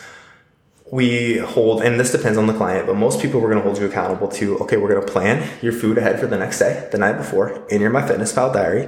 we 0.92 1.38
hold, 1.38 1.84
and 1.84 2.00
this 2.00 2.12
depends 2.12 2.38
on 2.38 2.48
the 2.48 2.54
client, 2.54 2.88
but 2.88 2.96
most 2.96 3.22
people 3.22 3.40
we're 3.40 3.54
to 3.54 3.62
hold 3.62 3.78
you 3.78 3.86
accountable 3.86 4.28
to, 4.28 4.58
okay, 4.60 4.76
we're 4.76 5.00
to 5.00 5.06
plan 5.06 5.48
your 5.62 5.72
food 5.72 5.98
ahead 5.98 6.20
for 6.20 6.26
the 6.26 6.38
next 6.38 6.58
day, 6.58 6.88
the 6.92 6.98
night 6.98 7.18
before, 7.18 7.64
in 7.70 7.80
your 7.80 7.92
MyFitnessPal 7.92 8.54
diary, 8.54 8.88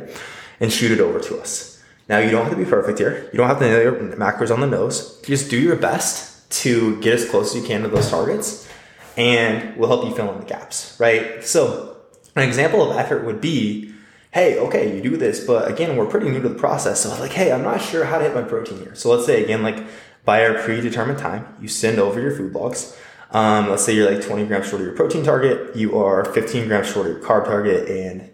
and 0.60 0.74
shoot 0.74 0.92
it 0.92 1.00
over 1.00 1.20
to 1.20 1.40
us. 1.40 1.82
Now, 2.10 2.18
you 2.18 2.32
don't 2.32 2.44
have 2.44 2.52
to 2.52 2.58
be 2.58 2.66
perfect 2.66 2.98
here. 2.98 3.30
You 3.32 3.38
don't 3.38 3.48
have 3.48 3.60
to 3.60 3.66
nail 3.66 3.82
your 3.82 3.94
macros 4.16 4.52
on 4.52 4.60
the 4.60 4.68
nose. 4.68 5.22
Just 5.22 5.50
do 5.50 5.60
your 5.60 5.76
best 5.76 6.50
to 6.64 7.00
get 7.02 7.14
as 7.14 7.30
close 7.30 7.56
as 7.56 7.62
you 7.62 7.68
can 7.68 7.84
to 7.84 7.88
those 7.88 8.10
targets, 8.10 8.68
and 9.16 9.78
we'll 9.78 9.88
help 9.88 10.04
you 10.06 10.16
fill 10.16 10.32
in 10.34 10.40
the 10.40 10.46
gaps, 10.46 10.98
right? 11.00 11.44
So, 11.44 11.91
an 12.36 12.48
example 12.48 12.90
of 12.90 12.98
effort 12.98 13.26
would 13.26 13.42
be, 13.42 13.94
hey, 14.32 14.58
okay, 14.60 14.96
you 14.96 15.02
do 15.02 15.18
this, 15.18 15.46
but 15.46 15.70
again, 15.70 15.98
we're 15.98 16.06
pretty 16.06 16.30
new 16.30 16.42
to 16.42 16.50
the 16.50 16.56
process. 16.56 17.02
So, 17.02 17.10
like, 17.20 17.34
hey, 17.34 17.52
I'm 17.52 17.64
not 17.64 17.82
sure 17.82 18.06
how 18.06 18.18
to 18.18 18.24
hit 18.24 18.34
my 18.34 18.44
protein 18.44 18.80
here. 18.80 18.96
So, 18.96 19.10
let's 19.12 19.26
say 19.26 19.44
again, 19.44 19.62
like, 19.62 19.84
by 20.24 20.46
our 20.46 20.54
predetermined 20.64 21.20
time, 21.20 21.56
you 21.62 21.68
send 21.68 22.00
over 22.00 22.22
your 22.22 22.36
food 22.36 22.54
logs. 22.54 22.98
Um, 23.32 23.70
let's 23.70 23.84
say 23.84 23.96
you're 23.96 24.12
like 24.12 24.24
20 24.24 24.46
grams 24.46 24.68
short 24.68 24.82
of 24.82 24.88
your 24.88 24.96
protein 24.96 25.24
target, 25.24 25.76
you 25.76 25.98
are 25.98 26.26
15 26.26 26.68
grams 26.68 26.92
short 26.92 27.08
of 27.08 27.14
your 27.14 27.22
carb 27.22 27.46
target, 27.46 27.90
and 27.90 28.30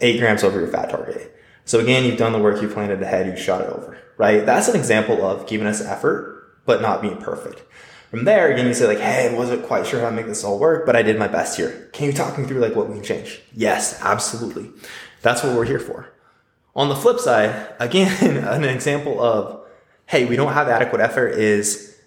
8 0.00 0.18
grams 0.18 0.44
over 0.44 0.60
your 0.60 0.68
fat 0.68 0.90
target. 0.90 1.34
So 1.64 1.80
again, 1.80 2.04
you've 2.04 2.18
done 2.18 2.32
the 2.32 2.38
work, 2.38 2.62
you 2.62 2.68
planned 2.68 2.92
ahead, 3.02 3.26
you 3.26 3.36
shot 3.36 3.62
it 3.62 3.68
over, 3.68 3.98
right? 4.16 4.44
That's 4.44 4.68
an 4.68 4.76
example 4.76 5.24
of 5.24 5.46
giving 5.46 5.66
us 5.66 5.80
effort, 5.80 6.60
but 6.66 6.80
not 6.82 7.02
being 7.02 7.16
perfect. 7.16 7.62
From 8.10 8.24
there, 8.24 8.50
again, 8.50 8.66
you 8.66 8.72
say 8.72 8.86
like, 8.86 9.00
hey, 9.00 9.28
I 9.30 9.34
wasn't 9.34 9.66
quite 9.66 9.86
sure 9.86 10.00
how 10.00 10.08
to 10.08 10.16
make 10.16 10.26
this 10.26 10.42
all 10.42 10.58
work, 10.58 10.86
but 10.86 10.96
I 10.96 11.02
did 11.02 11.18
my 11.18 11.28
best 11.28 11.58
here. 11.58 11.90
Can 11.92 12.06
you 12.06 12.12
talk 12.12 12.38
me 12.38 12.46
through 12.46 12.60
like 12.60 12.74
what 12.74 12.88
we 12.88 12.94
can 12.94 13.04
change? 13.04 13.40
Yes, 13.52 14.00
absolutely. 14.00 14.70
That's 15.20 15.42
what 15.42 15.54
we're 15.54 15.66
here 15.66 15.78
for. 15.78 16.08
On 16.74 16.88
the 16.88 16.96
flip 16.96 17.18
side, 17.18 17.74
again, 17.80 18.36
an 18.44 18.64
example 18.64 19.22
of, 19.22 19.66
hey, 20.06 20.24
we 20.24 20.36
don't 20.36 20.54
have 20.54 20.68
adequate 20.68 21.02
effort 21.02 21.34
is, 21.34 21.98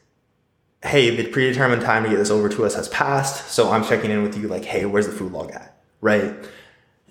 hey, 0.83 1.15
the 1.15 1.27
predetermined 1.27 1.83
time 1.83 2.03
to 2.03 2.09
get 2.09 2.17
this 2.17 2.31
over 2.31 2.49
to 2.49 2.65
us 2.65 2.73
has 2.73 2.89
passed. 2.89 3.51
So 3.51 3.69
I'm 3.69 3.83
checking 3.85 4.09
in 4.09 4.23
with 4.23 4.35
you 4.35 4.47
like, 4.47 4.65
hey, 4.65 4.85
where's 4.85 5.05
the 5.05 5.13
food 5.13 5.31
log 5.31 5.51
at? 5.51 5.77
Right? 6.01 6.33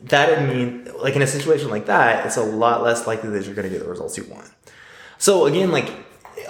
That 0.04 0.30
would 0.30 0.48
mean, 0.48 0.88
like 1.00 1.14
in 1.14 1.22
a 1.22 1.28
situation 1.28 1.70
like 1.70 1.86
that, 1.86 2.26
it's 2.26 2.38
a 2.38 2.42
lot 2.42 2.82
less 2.82 3.06
likely 3.06 3.30
that 3.30 3.44
you're 3.44 3.54
going 3.54 3.68
to 3.68 3.72
get 3.72 3.84
the 3.84 3.88
results 3.88 4.18
you 4.18 4.24
want. 4.24 4.50
So 5.18 5.46
again, 5.46 5.70
like 5.70 5.92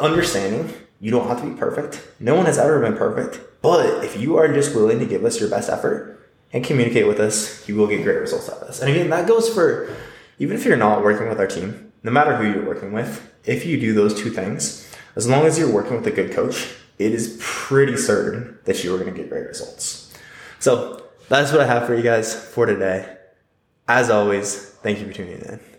understanding 0.01 0.73
you 1.01 1.11
don't 1.11 1.27
have 1.27 1.41
to 1.41 1.49
be 1.49 1.57
perfect. 1.57 2.07
No 2.21 2.35
one 2.35 2.47
has 2.47 2.59
ever 2.59 2.81
been 2.81 2.97
perfect. 2.97 3.41
But 3.63 4.05
if 4.05 4.21
you 4.21 4.37
are 4.37 4.53
just 4.53 4.75
willing 4.75 4.99
to 4.99 5.07
give 5.07 5.25
us 5.25 5.41
your 5.41 5.49
best 5.49 5.69
effort 5.69 6.29
and 6.53 6.65
communicate 6.65 7.07
with 7.07 7.19
us, 7.21 7.67
you 7.69 7.77
will 7.77 7.87
get 7.87 8.03
great 8.03 8.19
results 8.19 8.49
out 8.49 8.59
of 8.59 8.67
this. 8.67 8.81
And 8.81 8.91
again, 8.91 9.11
that 9.11 9.27
goes 9.27 9.49
for 9.53 9.95
even 10.39 10.57
if 10.57 10.65
you're 10.65 10.77
not 10.77 11.03
working 11.03 11.29
with 11.29 11.39
our 11.39 11.47
team, 11.47 11.93
no 12.03 12.11
matter 12.11 12.37
who 12.37 12.51
you're 12.51 12.67
working 12.67 12.93
with, 12.93 13.31
if 13.45 13.67
you 13.67 13.79
do 13.79 13.93
those 13.93 14.15
two 14.15 14.31
things, 14.31 14.91
as 15.17 15.29
long 15.29 15.45
as 15.45 15.59
you're 15.59 15.73
working 15.73 15.97
with 15.97 16.07
a 16.07 16.11
good 16.11 16.33
coach, 16.33 16.75
it 16.99 17.13
is 17.13 17.39
pretty 17.41 17.97
certain 17.97 18.59
that 18.65 18.85
you 18.85 18.95
are 18.95 18.99
going 18.99 19.13
to 19.13 19.19
get 19.19 19.29
great 19.29 19.47
results. 19.47 20.13
So 20.59 21.05
that's 21.29 21.53
what 21.53 21.61
I 21.61 21.67
have 21.67 21.87
for 21.87 21.95
you 21.95 22.03
guys 22.03 22.35
for 22.35 22.67
today. 22.67 23.17
As 23.89 24.11
always, 24.11 24.71
thank 24.83 24.99
you 24.99 25.07
for 25.07 25.13
tuning 25.13 25.41
in. 25.41 25.70